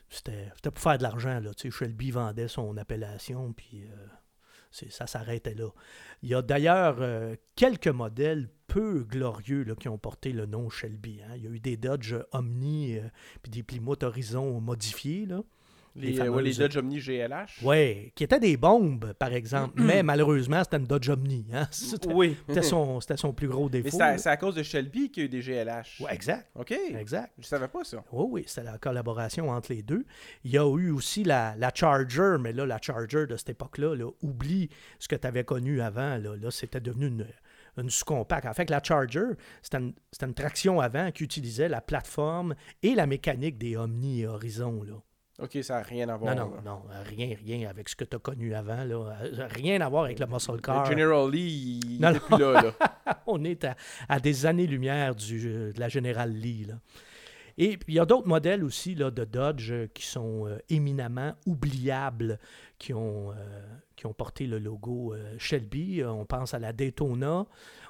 c'était 0.09 0.71
pour 0.71 0.79
faire 0.79 0.97
de 0.97 1.03
l'argent. 1.03 1.39
Shelby 1.69 2.11
vendait 2.11 2.47
son 2.47 2.75
appellation, 2.77 3.53
puis 3.53 3.85
ça 4.71 5.07
s'arrêtait 5.07 5.55
là. 5.55 5.69
Il 6.21 6.29
y 6.29 6.35
a 6.35 6.41
d'ailleurs 6.41 6.97
euh, 6.99 7.35
quelques 7.55 7.87
modèles 7.87 8.49
peu 8.67 9.03
glorieux 9.03 9.65
qui 9.79 9.89
ont 9.89 9.97
porté 9.97 10.31
le 10.31 10.45
nom 10.45 10.69
Shelby. 10.69 11.21
Hein. 11.23 11.35
Il 11.35 11.43
y 11.43 11.47
a 11.47 11.49
eu 11.49 11.59
des 11.59 11.75
Dodge 11.75 12.15
Omni, 12.31 12.97
euh, 12.97 13.09
puis 13.41 13.51
des 13.51 13.63
Plymouth 13.63 14.03
Horizon 14.03 14.61
modifiés. 14.61 15.27
Les, 15.95 16.11
les, 16.11 16.53
Dodge 16.53 16.77
Omni 16.77 16.99
GLH. 16.99 17.63
Oui, 17.63 18.11
qui 18.15 18.23
étaient 18.23 18.39
des 18.39 18.57
bombes, 18.57 19.13
par 19.13 19.33
exemple. 19.33 19.81
mais 19.81 20.03
malheureusement, 20.03 20.63
c'était 20.63 20.77
une 20.77 20.85
Dodge 20.85 21.09
Omni. 21.09 21.45
Hein? 21.53 21.67
C'était, 21.71 22.13
oui. 22.13 22.37
C'était 22.47 22.61
son, 22.61 22.99
son, 23.01 23.33
plus 23.33 23.47
gros 23.47 23.69
défaut. 23.69 23.97
Mais 23.97 24.17
c'est 24.17 24.29
à, 24.29 24.37
cause 24.37 24.55
de 24.55 24.63
Shelby 24.63 25.09
qu'il 25.09 25.23
y 25.23 25.25
a 25.25 25.27
eu 25.27 25.29
des 25.29 25.41
GLH. 25.41 26.01
Oui, 26.01 26.07
exact. 26.11 26.49
OK. 26.55 26.71
Exact. 26.71 27.33
Je 27.39 27.45
savais 27.45 27.67
pas 27.67 27.83
ça. 27.83 28.03
Oui, 28.11 28.27
oui, 28.29 28.43
c'était 28.47 28.63
la 28.63 28.77
collaboration 28.77 29.49
entre 29.49 29.73
les 29.73 29.81
deux. 29.81 30.05
Il 30.43 30.51
y 30.51 30.57
a 30.57 30.77
eu 30.77 30.91
aussi 30.91 31.23
la, 31.23 31.55
la 31.57 31.71
Charger, 31.73 32.37
mais 32.39 32.53
là, 32.53 32.65
la 32.65 32.79
Charger 32.81 33.25
de 33.27 33.35
cette 33.35 33.49
époque-là, 33.49 33.95
là, 33.95 34.09
oublie 34.21 34.69
ce 34.99 35.07
que 35.07 35.15
tu 35.15 35.27
avais 35.27 35.43
connu 35.43 35.81
avant. 35.81 36.17
Là, 36.17 36.35
là 36.35 36.51
c'était 36.51 36.81
devenu 36.81 37.07
une 37.07 37.25
une 37.77 37.89
sous-compact. 37.89 38.45
En 38.45 38.53
fait, 38.53 38.69
la 38.69 38.81
Charger, 38.83 39.35
c'était 39.61 39.77
une, 39.77 39.93
une, 40.21 40.33
traction 40.33 40.79
avant 40.79 41.11
qui 41.11 41.23
utilisait 41.23 41.69
la 41.69 41.81
plateforme 41.81 42.55
et 42.83 42.95
la 42.95 43.07
mécanique 43.07 43.57
des 43.57 43.77
Omni 43.77 44.21
et 44.21 44.27
Horizon. 44.27 44.83
Là. 44.83 44.95
OK, 45.41 45.63
ça 45.63 45.75
n'a 45.75 45.83
rien 45.83 46.09
à 46.09 46.17
voir. 46.17 46.35
Non, 46.35 46.49
non, 46.49 46.61
non, 46.65 46.81
rien, 47.05 47.35
rien 47.45 47.69
avec 47.69 47.89
ce 47.89 47.95
que 47.95 48.03
tu 48.03 48.15
as 48.15 48.19
connu 48.19 48.53
avant. 48.53 48.83
Là. 48.83 49.17
Rien 49.49 49.79
à 49.81 49.89
voir 49.89 50.05
avec 50.05 50.19
le 50.19 50.27
muscle 50.27 50.59
car. 50.61 50.83
Le 50.83 50.91
General 50.91 51.29
Lee, 51.29 51.79
il 51.83 52.01
n'est 52.01 52.19
plus 52.19 52.37
là. 52.37 52.61
là. 52.61 53.21
On 53.27 53.43
est 53.43 53.65
à, 54.07 54.19
des 54.19 54.45
années-lumière 54.45 55.15
de 55.15 55.79
la 55.79 55.89
General 55.89 56.29
Lee. 56.29 56.65
Là. 56.65 56.75
Et 57.61 57.77
puis, 57.77 57.93
il 57.93 57.95
y 57.95 57.99
a 57.99 58.05
d'autres 58.05 58.27
modèles 58.27 58.63
aussi 58.63 58.95
là, 58.95 59.11
de 59.11 59.25
Dodge 59.25 59.73
qui 59.93 60.05
sont 60.05 60.47
euh, 60.47 60.59
éminemment 60.69 61.33
oubliables, 61.45 62.39
qui 62.77 62.93
ont, 62.93 63.31
euh, 63.31 63.35
qui 63.97 64.05
ont 64.05 64.13
porté 64.13 64.47
le 64.47 64.59
logo 64.59 65.13
euh, 65.13 65.35
Shelby. 65.37 66.01
On 66.05 66.25
pense 66.25 66.53
à 66.53 66.59
la 66.59 66.71
Daytona, 66.71 67.45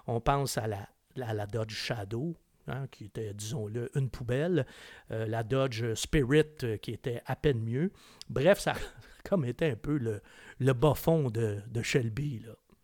on 0.08 0.22
pense 0.22 0.58
à 0.58 0.66
la, 0.66 0.90
à 1.22 1.36
la 1.36 1.46
Dodge 1.46 1.74
Shadow, 1.74 2.36
Hein, 2.70 2.86
qui 2.92 3.06
était, 3.06 3.34
disons-le, 3.34 3.90
une 3.96 4.10
poubelle, 4.10 4.66
euh, 5.12 5.26
la 5.26 5.44
Dodge 5.44 5.94
Spirit, 5.96 6.44
euh, 6.64 6.78
qui 6.78 6.92
était 6.92 7.22
à 7.26 7.36
peine 7.36 7.60
mieux. 7.60 7.92
Bref, 8.30 8.60
ça 8.60 8.72
a 8.72 8.76
comme 9.30 9.46
été 9.46 9.72
un 9.72 9.76
peu 9.76 9.98
le, 9.98 10.22
le 10.60 10.74
bas 10.74 10.94
fond 10.96 11.30
de, 11.30 11.58
Shelby. 11.82 12.44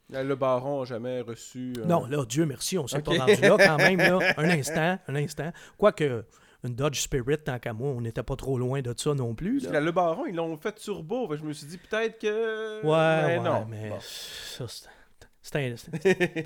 Là. 0.09 0.23
Le 0.23 0.35
baron 0.35 0.79
n'a 0.81 0.85
jamais 0.85 1.21
reçu. 1.21 1.73
euh, 1.79 1.85
Non, 1.85 2.05
là, 2.05 2.25
Dieu 2.25 2.45
merci, 2.45 2.77
on 2.77 2.87
s'est 2.87 3.01
pas 3.01 3.11
rendu 3.17 3.35
là 3.41 3.57
quand 3.57 3.77
même. 3.77 3.97
Là. 3.97 4.19
Un 4.37 4.49
instant, 4.49 4.99
un 5.07 5.15
instant. 5.15 5.51
Quoique, 5.77 6.25
une 6.63 6.75
Dodge 6.75 6.99
Spirit, 7.01 7.37
tant 7.43 7.57
qu'à 7.59 7.73
moi, 7.73 7.89
on 7.89 8.01
n'était 8.01 8.21
pas 8.23 8.35
trop 8.35 8.57
loin 8.59 8.81
de 8.81 8.93
ça 8.97 9.13
non 9.15 9.33
plus. 9.35 9.61
là. 9.69 9.79
Le 9.81 9.91
baron, 9.91 10.25
ils 10.27 10.35
l'ont 10.35 10.55
fait 10.57 10.75
turbo. 10.75 11.35
je 11.35 11.43
me 11.43 11.53
suis 11.53 11.67
dit 11.67 11.77
peut-être 11.79 12.19
que. 12.19 12.83
Ouais, 12.83 13.27
Mais 13.27 13.37
ouais, 13.39 13.43
non. 13.43 13.65
mais 13.69 13.89
Bon. 13.89 13.97
ça, 13.99 14.65
c'est- 14.67 14.89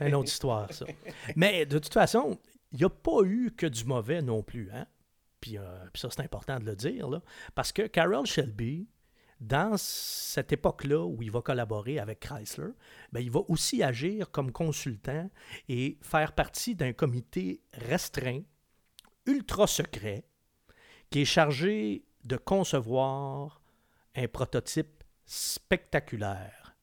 un- 0.01 0.07
une 0.07 0.15
autre 0.15 0.27
histoire, 0.29 0.71
ça. 0.73 0.85
Mais 1.37 1.65
de 1.65 1.79
toute 1.79 1.93
façon, 1.93 2.37
il 2.71 2.79
n'y 2.79 2.85
a 2.85 2.89
pas 2.89 3.23
eu 3.23 3.51
que 3.51 3.65
du 3.65 3.85
mauvais 3.85 4.21
non 4.21 4.43
plus. 4.43 4.69
Hein? 4.71 4.85
Puis, 5.41 5.57
euh, 5.57 5.85
ça, 5.95 6.09
c'est 6.11 6.21
important 6.21 6.59
de 6.59 6.65
le 6.65 6.75
dire, 6.75 7.07
parce 7.55 7.71
que 7.71 7.87
Carroll 7.87 8.25
Shelby, 8.25 8.87
dans 9.39 9.77
cette 9.77 10.51
époque-là 10.51 11.05
où 11.05 11.21
il 11.21 11.31
va 11.31 11.41
collaborer 11.41 11.97
avec 11.97 12.19
Chrysler, 12.19 12.71
ben, 13.11 13.21
il 13.21 13.31
va 13.31 13.39
aussi 13.47 13.81
agir 13.81 14.31
comme 14.31 14.51
consultant 14.51 15.29
et 15.69 15.97
faire 16.01 16.33
partie 16.33 16.75
d'un 16.75 16.91
comité 16.91 17.61
restreint, 17.73 18.41
ultra 19.25 19.65
secret, 19.65 20.25
qui 21.09 21.21
est 21.21 21.25
chargé 21.25 22.05
de 22.25 22.35
concevoir 22.35 23.61
un 24.15 24.27
prototype 24.27 25.03
spectaculaire, 25.25 26.75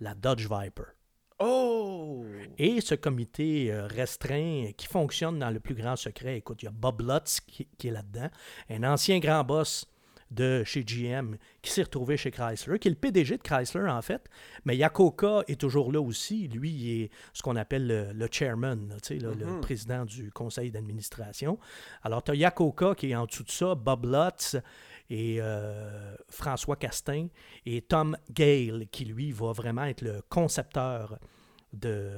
la 0.00 0.14
Dodge 0.14 0.48
Viper. 0.48 0.94
Oh! 1.40 2.24
Et 2.58 2.80
ce 2.80 2.94
comité 2.94 3.72
euh, 3.72 3.86
restreint 3.86 4.70
qui 4.76 4.86
fonctionne 4.86 5.38
dans 5.38 5.50
le 5.50 5.60
plus 5.60 5.74
grand 5.74 5.96
secret, 5.96 6.38
écoute, 6.38 6.62
il 6.62 6.66
y 6.66 6.68
a 6.68 6.72
Bob 6.72 7.00
Lutz 7.00 7.40
qui, 7.40 7.66
qui 7.76 7.88
est 7.88 7.90
là-dedans, 7.90 8.28
un 8.70 8.84
ancien 8.84 9.18
grand 9.18 9.42
boss 9.42 9.86
de 10.30 10.64
chez 10.64 10.82
GM 10.84 11.36
qui 11.62 11.70
s'est 11.70 11.82
retrouvé 11.82 12.16
chez 12.16 12.30
Chrysler, 12.30 12.78
qui 12.78 12.88
est 12.88 12.90
le 12.90 12.96
PDG 12.96 13.36
de 13.36 13.42
Chrysler 13.42 13.88
en 13.88 14.02
fait, 14.02 14.28
mais 14.64 14.76
Yakoka 14.76 15.42
est 15.46 15.60
toujours 15.60 15.92
là 15.92 16.00
aussi. 16.00 16.48
Lui, 16.48 16.70
il 16.70 17.02
est 17.02 17.10
ce 17.32 17.42
qu'on 17.42 17.56
appelle 17.56 17.86
le, 17.86 18.12
le 18.12 18.28
chairman, 18.30 18.88
là, 18.88 18.96
le 19.10 19.46
Mhm. 19.46 19.60
président 19.60 20.04
du 20.04 20.30
conseil 20.32 20.70
d'administration. 20.70 21.58
Alors, 22.02 22.22
tu 22.24 22.32
as 22.32 22.34
Yakoka 22.36 22.94
qui 22.96 23.10
est 23.10 23.14
en 23.16 23.26
dessous 23.26 23.44
de 23.44 23.50
ça, 23.50 23.74
Bob 23.74 24.06
Lutz 24.06 24.56
et 25.10 25.36
euh, 25.40 26.14
François 26.28 26.76
Castin 26.76 27.28
et 27.66 27.82
Tom 27.82 28.16
Gale 28.30 28.86
qui, 28.90 29.04
lui, 29.04 29.32
va 29.32 29.52
vraiment 29.52 29.84
être 29.84 30.02
le 30.02 30.22
concepteur 30.28 31.18
de, 31.72 32.10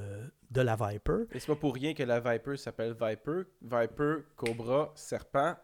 de 0.50 0.60
la 0.60 0.76
Viper. 0.76 1.24
Et 1.32 1.40
c'est 1.40 1.46
pas 1.46 1.56
pour 1.56 1.74
rien 1.74 1.94
que 1.94 2.02
la 2.02 2.20
Viper 2.20 2.56
s'appelle 2.56 2.92
Viper. 2.92 3.42
Viper, 3.62 4.14
Cobra, 4.36 4.92
Serpent. 4.94 5.56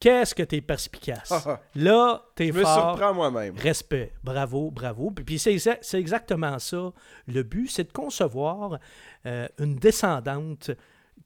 Qu'est-ce 0.00 0.34
que 0.34 0.42
tu 0.42 0.56
es 0.56 0.60
perspicace? 0.60 1.32
Ah, 1.32 1.42
ah. 1.46 1.60
Là, 1.76 2.22
tu 2.36 2.42
es 2.44 2.46
Je 2.48 2.52
me 2.58 2.62
fort. 2.62 2.90
surprends 2.90 3.14
moi-même. 3.14 3.56
Respect, 3.56 4.12
bravo, 4.22 4.70
bravo. 4.70 5.10
Puis, 5.10 5.24
puis 5.24 5.38
c'est, 5.38 5.54
exa- 5.54 5.78
c'est 5.80 5.98
exactement 5.98 6.58
ça. 6.58 6.92
Le 7.26 7.42
but, 7.42 7.68
c'est 7.68 7.84
de 7.84 7.92
concevoir 7.92 8.78
euh, 9.24 9.48
une 9.58 9.76
descendante 9.76 10.70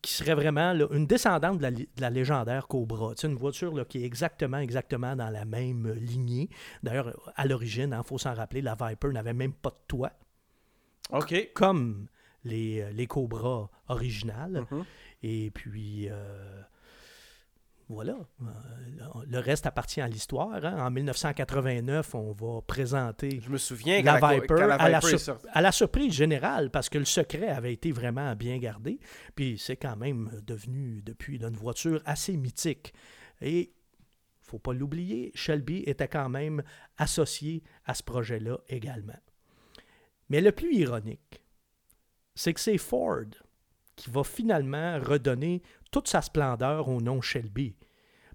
qui 0.01 0.13
serait 0.13 0.35
vraiment 0.35 0.73
là, 0.73 0.87
une 0.93 1.07
descendante 1.07 1.59
de 1.59 1.63
la, 1.63 1.71
li- 1.71 1.89
de 1.97 2.01
la 2.01 2.11
légendaire 2.11 2.69
Cobra. 2.69 3.15
Tu 3.15 3.23
sais, 3.23 3.27
une 3.29 3.35
voiture 3.37 3.75
là, 3.75 3.85
qui 3.85 4.03
est 4.03 4.07
exactement, 4.07 4.59
exactement 4.59 5.17
dans 5.17 5.31
la 5.31 5.45
même 5.45 5.93
lignée. 5.95 6.49
D'ailleurs, 6.83 7.33
à 7.35 7.47
l'origine, 7.47 7.95
il 7.99 8.07
faut 8.07 8.19
s'en 8.19 8.35
rappeler, 8.35 8.63
la 8.63 8.77
Viper 8.81 9.09
n'avait 9.09 9.33
même 9.35 9.53
pas 9.53 9.71
de 9.71 9.77
toit, 9.89 10.13
OK. 11.11 11.51
comme 11.55 12.07
les, 12.45 12.93
les 12.93 13.07
Cobras 13.07 13.69
originales. 13.89 14.65
Mhm. 14.71 14.85
Et 15.25 15.51
puis, 15.51 16.09
euh, 16.09 16.63
voilà. 17.88 18.16
Euh, 18.42 18.46
Le 19.27 19.38
reste 19.38 19.66
appartient 19.66 20.01
à 20.01 20.09
l'histoire. 20.09 20.64
hein. 20.64 20.87
En 20.87 20.90
1989, 20.90 22.14
on 22.14 22.33
va 22.33 22.61
présenter 22.62 23.40
Je 23.40 23.51
me 23.51 23.57
souviens 23.59 24.03
la 24.03 24.14
Viper, 24.16 24.62
à, 24.79 24.88
la 24.88 25.01
sur- 25.01 25.38
à 25.53 25.72
surprise 25.72 26.12
générale, 26.12 26.70
parce 26.70 26.88
que 26.88 26.98
le 26.98 27.05
secret 27.07 27.48
avait 27.48 27.72
été 27.72 27.90
vraiment 27.92 28.35
bien 28.37 28.59
gardé. 28.59 28.98
Puis 29.35 29.59
c'est 29.59 29.77
quand 29.77 29.96
même 29.96 30.31
devenu, 30.46 31.03
depuis, 31.03 31.38
là, 31.38 31.48
une 31.48 31.57
voiture 31.57 32.03
assez 32.05 32.37
mythique. 32.37 32.92
Et 33.40 33.72
faut 34.42 34.59
pas 34.59 34.72
l'oublier, 34.72 35.31
Shelby 35.35 35.83
était 35.87 36.09
quand 36.09 36.29
même 36.29 36.62
associé 36.96 37.62
à 37.85 37.94
ce 37.94 38.03
projet-là 38.03 38.59
également. 38.68 39.18
Mais 40.31 40.40
le 40.40 40.53
plus 40.53 40.74
ironique, 40.74 41.42
c'est 42.35 42.53
que 42.53 42.61
c'est 42.61 42.79
Ford 42.79 43.24
qui 43.96 44.11
va 44.11 44.22
finalement 44.22 44.98
redonner 45.01 45.61
toute 45.90 46.09
sa 46.09 46.22
splendeur 46.22 46.88
au 46.88 47.01
nom 47.01 47.20
Shelby. 47.20 47.77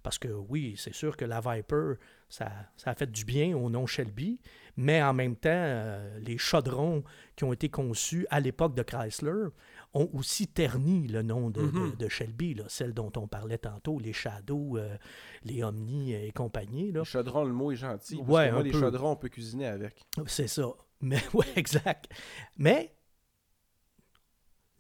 Parce 0.02 0.18
que 0.20 0.28
oui, 0.28 0.76
c'est 0.78 0.94
sûr 0.94 1.16
que 1.16 1.24
la 1.24 1.40
Viper, 1.40 1.94
ça, 2.28 2.52
ça 2.76 2.92
a 2.92 2.94
fait 2.96 3.10
du 3.10 3.24
bien 3.24 3.56
au 3.56 3.70
nom 3.70 3.86
Shelby, 3.86 4.38
mais 4.76 5.02
en 5.02 5.14
même 5.14 5.38
temps, 5.38 5.50
euh, 5.54 6.20
les 6.20 6.38
chaudrons 6.38 7.06
qui 7.38 7.46
ont 7.46 7.54
été 7.54 7.70
conçus 7.70 8.28
à 8.30 8.42
l'époque 8.42 8.76
de 8.76 8.84
Chrysler 8.84 9.46
ont 9.94 10.10
aussi 10.14 10.48
terni 10.48 11.08
le 11.08 11.22
nom 11.22 11.50
de, 11.50 11.62
Mhm. 11.62 11.96
de 11.98 12.10
Shelby, 12.10 12.54
là, 12.56 12.66
celle 12.68 12.94
dont 12.94 13.14
on 13.16 13.30
parlait 13.30 13.60
tantôt, 13.60 13.98
les 13.98 14.12
Shadow, 14.12 14.78
euh, 14.78 14.98
les 15.46 15.64
Omni 15.64 16.14
et 16.14 16.34
compagnie. 16.34 16.92
là. 16.92 17.00
Le 17.00 17.06
chaudron, 17.06 17.46
le 17.46 17.54
mot 17.54 17.72
est 17.72 17.78
gentil. 17.78 18.18
Parce 18.18 18.28
Ouais, 18.28 18.48
que 18.48 18.52
moi, 18.52 18.60
un 18.60 18.64
les 18.64 18.72
peu. 18.72 18.80
chaudrons, 18.82 19.12
on 19.12 19.16
peut 19.16 19.30
cuisiner 19.30 19.68
avec. 19.68 20.04
C'est 20.26 20.48
ça. 20.50 20.68
Mais 21.02 21.22
oui, 21.34 21.46
exact. 21.56 22.10
Mais 22.58 22.94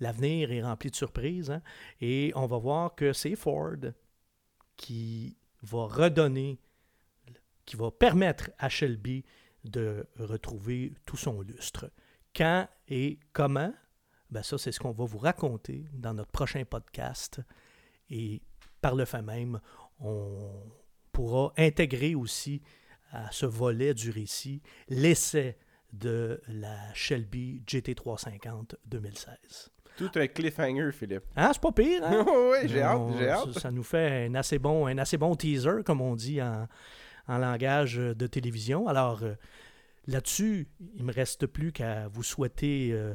l'avenir 0.03 0.51
est 0.51 0.61
rempli 0.61 0.91
de 0.91 0.95
surprises. 0.95 1.49
hein, 1.49 1.61
et 2.01 2.31
on 2.35 2.45
va 2.45 2.57
voir 2.57 2.95
que 2.95 3.13
c'est 3.13 3.35
Ford 3.35 3.77
qui 4.75 5.37
va 5.61 5.85
redonner, 5.85 6.59
qui 7.65 7.75
va 7.75 7.89
permettre 7.89 8.51
à 8.59 8.69
Shelby 8.69 9.23
de 9.63 10.05
retrouver 10.17 10.93
tout 11.05 11.17
son 11.17 11.41
lustre. 11.41 11.89
Quand 12.35 12.67
et 12.87 13.19
comment, 13.31 13.73
ben 14.29 14.43
ça, 14.43 14.57
c'est 14.57 14.71
ce 14.71 14.79
qu'on 14.79 14.91
va 14.91 15.05
vous 15.05 15.19
raconter 15.19 15.85
dans 15.93 16.13
notre 16.13 16.31
prochain 16.31 16.65
podcast. 16.65 17.39
Et 18.09 18.41
par 18.81 18.95
le 18.95 19.05
fait 19.05 19.21
même, 19.21 19.61
on 19.99 20.63
pourra 21.11 21.53
intégrer 21.57 22.15
aussi 22.15 22.61
à 23.11 23.31
ce 23.31 23.45
volet 23.45 23.93
du 23.93 24.09
récit 24.09 24.61
l'essai 24.89 25.57
de 25.93 26.41
la 26.47 26.93
Shelby 26.93 27.61
GT350 27.67 28.75
2016. 28.85 29.69
Tout 29.97 30.09
un 30.15 30.27
cliffhanger, 30.27 30.91
Philippe. 30.91 31.23
Hein, 31.35 31.51
c'est 31.53 31.61
pas 31.61 31.71
pire, 31.71 32.03
hein? 32.03 32.25
oui, 32.51 32.67
j'ai 32.67 32.81
hâte, 32.81 33.01
j'ai 33.17 33.27
ça, 33.27 33.33
hâte. 33.33 33.59
ça 33.59 33.71
nous 33.71 33.83
fait 33.83 34.27
un 34.27 34.35
assez 34.35 34.59
bon, 34.59 34.87
un 34.87 34.97
assez 34.97 35.17
bon 35.17 35.35
teaser, 35.35 35.83
comme 35.85 36.01
on 36.01 36.15
dit 36.15 36.41
en, 36.41 36.67
en 37.27 37.37
langage 37.37 37.95
de 37.97 38.27
télévision. 38.27 38.87
Alors, 38.87 39.23
euh, 39.23 39.33
là-dessus, 40.07 40.67
il 40.95 41.03
me 41.03 41.13
reste 41.13 41.45
plus 41.45 41.71
qu'à 41.71 42.07
vous 42.07 42.23
souhaiter 42.23 42.89
euh, 42.91 43.13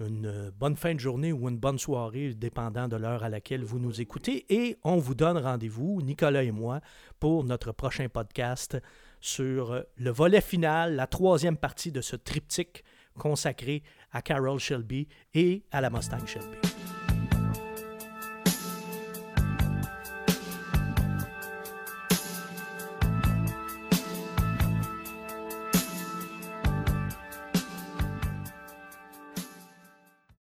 une 0.00 0.50
bonne 0.58 0.76
fin 0.76 0.94
de 0.94 1.00
journée 1.00 1.32
ou 1.32 1.48
une 1.48 1.58
bonne 1.58 1.78
soirée, 1.78 2.34
dépendant 2.34 2.88
de 2.88 2.96
l'heure 2.96 3.22
à 3.22 3.28
laquelle 3.28 3.64
vous 3.64 3.78
nous 3.78 4.00
écoutez. 4.00 4.46
Et 4.48 4.78
on 4.84 4.96
vous 4.96 5.14
donne 5.14 5.38
rendez-vous, 5.38 6.00
Nicolas 6.02 6.42
et 6.42 6.50
moi, 6.50 6.80
pour 7.18 7.44
notre 7.44 7.72
prochain 7.72 8.08
podcast 8.08 8.78
sur 9.20 9.72
euh, 9.72 9.82
le 9.96 10.10
volet 10.10 10.40
final, 10.40 10.96
la 10.96 11.06
troisième 11.06 11.56
partie 11.56 11.92
de 11.92 12.00
ce 12.00 12.16
triptyque 12.16 12.84
consacré 13.18 13.82
à 14.12 14.22
Carroll 14.22 14.58
Shelby 14.58 15.08
et 15.34 15.62
à 15.70 15.80
la 15.80 15.90
Mustang 15.90 16.26
Shelby. 16.26 16.69